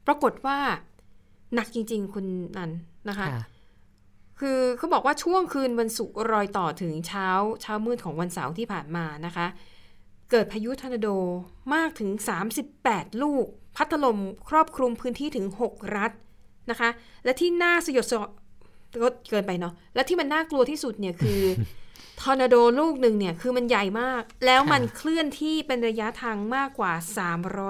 [0.08, 0.58] ปรากฏว่า
[1.56, 2.26] หนักจริง ๆ คุณ
[2.58, 2.72] นัน
[3.10, 3.44] นะคะค่ะ
[4.40, 7.28] คือเขาบอกว่าช่วงคืนวันศุกร์รอยต่อถึงเช้า
[7.62, 9.48] เช้ามืดของวันเสาร์ที่ผ่านมานะคะ
[10.36, 11.08] เกิดพายุทอร์นาโด
[11.76, 12.10] มากถึง
[12.68, 14.20] 38 ลูก พัดถล่ม
[14.50, 16.12] ครอบคลุมพื้นที่ถึง 6 รัฐ
[16.70, 16.90] นะคะ
[17.24, 18.30] และที่น่าสยดสยอง
[19.04, 21.42] ก็เกินไปเนาะและที่มันน่ากลัวที่สุดเนี่ยคือ
[22.22, 26.94] ทอร์นาโดลูกหนึ่งเนี่ยคือมันใหญ่มาก แล้วมันค่ะเคลื่อนที่เป็นระยะทางมากกว่า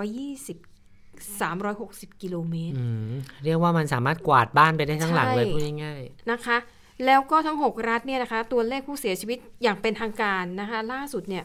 [0.08, 6.02] 320 360 กิโลเมตรอืมเรียกว่ามันสามารถกวาดบ้านไปได้ทั้งหลังเลยใช่พูดง่าย
[6.32, 6.58] นะคะ
[7.06, 11.44] แล้วก็ทั้ง 6 รัฐเนี่ยนะคะ ตัวเลขผู้เสียชีวิตอย่างเป็นทางการนะคะ ล่าสุดเนี่ย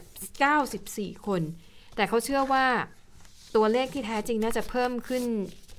[0.63, 1.41] 94 คน
[1.95, 2.65] แต่เขาเชื่อว่า
[3.55, 5.23] ตัวเลขที่แท้จริงน่าจะเพิ่มขึ้น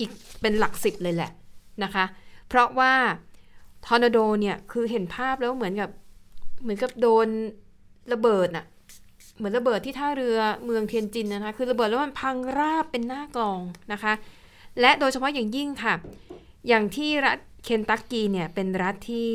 [0.01, 0.11] อีก
[0.41, 1.31] เป็นหลักสิบเลยแหละ
[1.85, 2.05] นะคะ
[2.49, 2.93] เพราะว่า
[3.87, 5.91] ทอร์นาโดเนี่ยคือเห็นภาพแล้วเหมือนกับ
[6.62, 7.28] เหมือนกับโดน
[8.12, 8.66] ระเบิดน่ะ
[9.37, 13.61] เหมือนระเบิดที่ท่าเรือเมืองเทียนจินนะคะ คือระเบิดแล้วมันพังราบเป็นหน้ากลอง
[13.93, 14.12] นะคะ
[14.81, 15.95] และโดยเฉพาะอย่างยิ่งค่ะ
[16.68, 19.29] อย่างที่รัฐ เคนตักกีเนี่ยเป็นรัฐที่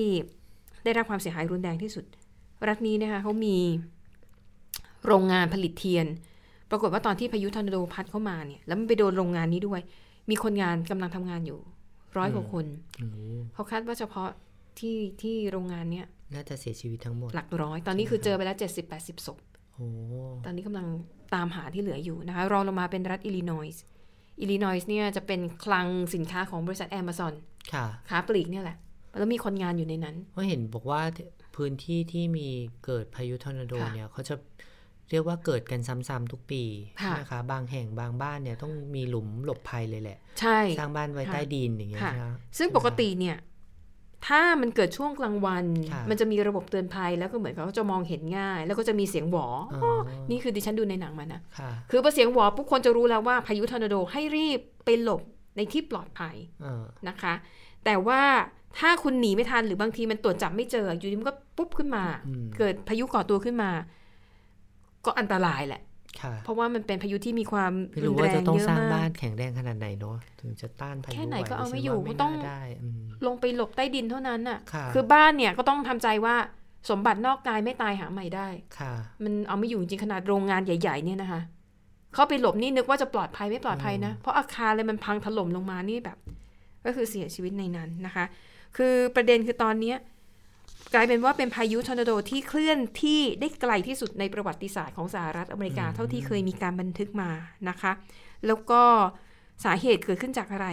[0.83, 2.05] ได้รับความเสียหายรุนแรงที่สุด
[2.67, 3.57] รัฐนี้นะคะเขามี
[5.05, 6.05] โรงงานผลิตเทียน
[6.71, 9.81] ปรากฏว่าตอนที่พายุทอร์นาโดพัดเข้ามาเนี่ย แล้วมันไปโดนโรงงานนี้ด้วย
[10.29, 11.59] มีคนงานกำลังทำงานอยู่
[12.17, 13.17] ร้อยกว่าคนๆโอ้โห
[13.53, 14.29] เขาคาดว่าเฉพาะ
[14.79, 19.37] ที่ที่โรงงานเนี้ยน่าจะเสียชีวิตทั้งหมด หลักร้อย ตอนนี้คือเจอไปแล้ว70 80ศพ
[19.73, 19.87] โอ้
[20.45, 20.87] ตอนนี้กำลัง
[21.33, 23.83] ตามหาที่เหลืออยู่นะคะ รองลงมาเป็นรัฐอิลลินอยส์
[24.39, 27.54] อิลลินอยส์เนี่ยจะเป็นคลังสินค้าของบริษัท Amazon ค่ะ
[28.09, 28.77] ค้าปลีกเนี่ยแหละ
[29.17, 31.01] แล้วมีคนงานอยู่ในนั้นเพราะเห็นบอกว่า
[31.55, 32.47] พื้นที่ที่มี
[32.85, 34.35] เกิดพายุทอร์นาโดค่ะเนี่ยเขาจะ
[35.11, 36.63] เรียกว่าเกิดกันซ้ำๆทุกปี
[37.01, 43.37] ค่ะนะคะ บางแห่งบางบ้านเนี่ยต้องมีหลุมหลบภัยเลยแหละ ใช่ สร้างบ้านไว้ค่ะใต้ดินอย่างเงี้ยค่ะใช่ไหมซึ่งปกติเนี่ย
[44.27, 49.99] ถ้ามันเกิดช่วงกลางวันค่ะมันจะมีระบบเตือนภัยแล้วก็เหมือนกับเขาจะมองเห็นง่าย แล้วก็จะมีเสียงหวอออ๋อ
[50.29, 55.21] นี่คือดิฉันดูในหนังมานะค่ะคือพอเสียงหวอปุ๊บคนจะรู้แล้วว่าพายุทอร์นาโดให้รีบไปหลบ
[55.55, 57.33] ในที่ปลอดภัยเออนะคะ
[57.85, 58.21] แต่ว่า
[58.79, 63.71] ถ้าคุณหนีไม่ทันหรือบางทีมันตรวจจับไม่เจอ อยู่ดีมันก็ปุ๊บขึ้นมาอืมเกิดพายุก่อตัวขึ้นมา
[65.05, 65.81] ก็อันตรายแหละ
[66.21, 76.35] ค่ะเพราะว่ามันเป็นพายุที่มีความไม่รุรู้นว่าแรจะงต้องเยอะสร้างมาบ้านกแข็งแรงขนาดไหนเนาะถึงจะต้านพายุแค่ไหนวก็เอาไม่ดิฉันอยู่ว่ก็ต้องน่าได้อืมลงไปหลบใต้ดินเท่านั้นน่ะค่ะคือบ้านเนี่ยก็ต้องทำใจว่า
[76.89, 78.47] สมบัตินอกกายไม่ตายหาใหม่ได้
[78.79, 78.93] ค่ะ
[79.23, 81.41] มันเอาไม่อยู่จริงๆขนาดโรงงานใหญ่ ๆ เนี่ยนะคะ
[82.15, 86.17] เข้าไปหลบนี่นึกว่าจะปลอดภัยไม่ปลอดภัยนะ เพราะอาคารเลยมันพังถล่มลงมานี่แบบ
[86.85, 88.25] ก็คือเสียชีวิตในนั้นนะคะ
[88.77, 89.97] คือประเด็นคือตอนเนี้ย
[90.93, 97.29] กลายเป็นว่าเป็นพายุทอร์นาโดที่เคลื่อนที่ได้ไกลที่สุดในประวัติศาสตร์ของสหรัฐอเมริกาอืมเท่าที่เคยมีการบันทึกมา
[97.69, 97.91] นะคะ
[98.47, 98.81] แล้วก็
[99.65, 100.67] สาเหตุเกิดขึ้นจากอะไร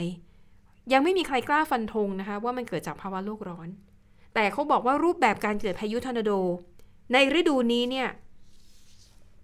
[0.92, 3.68] ยังไม่มีใครกล้าฟันธงนะคะ ว่ามันเกิดจากภาวะโลกร้อน
[4.34, 6.32] แต่เขาบอกว่ารูปแบบการเกิดพายุทอร์นาโด
[7.12, 8.08] ในฤดูนี้เนี่ย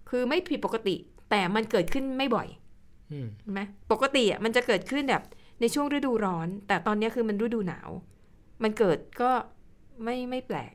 [0.09, 0.95] คือไม่ผิดปกติ
[1.29, 2.47] แต่มันเกิดขึ้นไม่บ่อย
[3.11, 3.61] อืมเห็นไหม
[3.91, 5.23] ปกติอะมันจะเกิดขึ้นแบบ
[5.61, 7.89] ในช่วงฤดูร้อน แต่ตอนนี้คือมันฤดูหนาว
[8.63, 9.31] มันเกิดก็
[10.03, 10.73] ไม่ไม่แปลก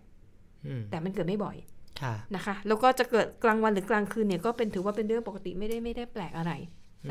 [0.66, 1.56] อืมแต่มันเกิดไม่บ่อย
[2.00, 6.52] ค่ะนะคะแล้วก็จะเกิดกลางวันหรือกลางคืนเนี่ยก็เป็นถือว่าเป็นเรื่องปกติไม่ได้ไม่ได้แปลกอะไร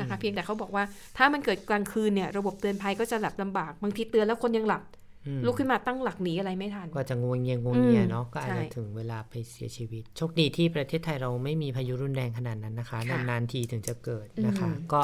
[0.00, 0.84] นะคะ เพียงแต่เขาบอกว่า
[1.16, 5.03] ถ้ามันเกิดกลางคืนเนี่ยระบบเตือนภัยก็จะหลับลำบากบางทีเตือนแล้วคนยังหลับอืม
[5.46, 15.02] ลุกขึ้นมาตั้งหลักหนีอะไรไม่ทัน ก็จะงวงเงียงวงเงียอืมเนาะก็อาจใช่จะถึงเวลาไปเสียชีวิต โชคดีที่ประเทศไทยเราไม่มีพายุรุนแรงขนาดนั้นนะคะค่ะนานๆทีถึงจะเกิดนะคะอืมก็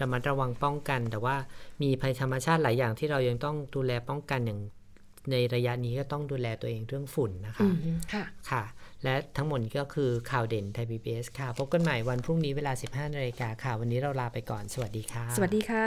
[0.00, 1.36] ระมัดระวังป้องกัน แต่ว่า
[1.82, 4.60] มีภัยธรรมชาติหลายอย่างที่เรายังต้องดูแลป้องกันอย่าง
[5.32, 8.62] ในระยะนี้ก็ต้องดูแลตัวเองเรื่องฝุ่นนะคะอืมค่ะค่ะ
[9.04, 15.86] และทั้งหมดนี้ก็คือข่าวเด่นไทย PBS ค่ะ พบกันใหม่วันพรุ่งนี้เวลา 15นาฬิกาค่ะ วันนี้เราลาไปก่อน สวัสดีค่ะ สวัสดีค่ะ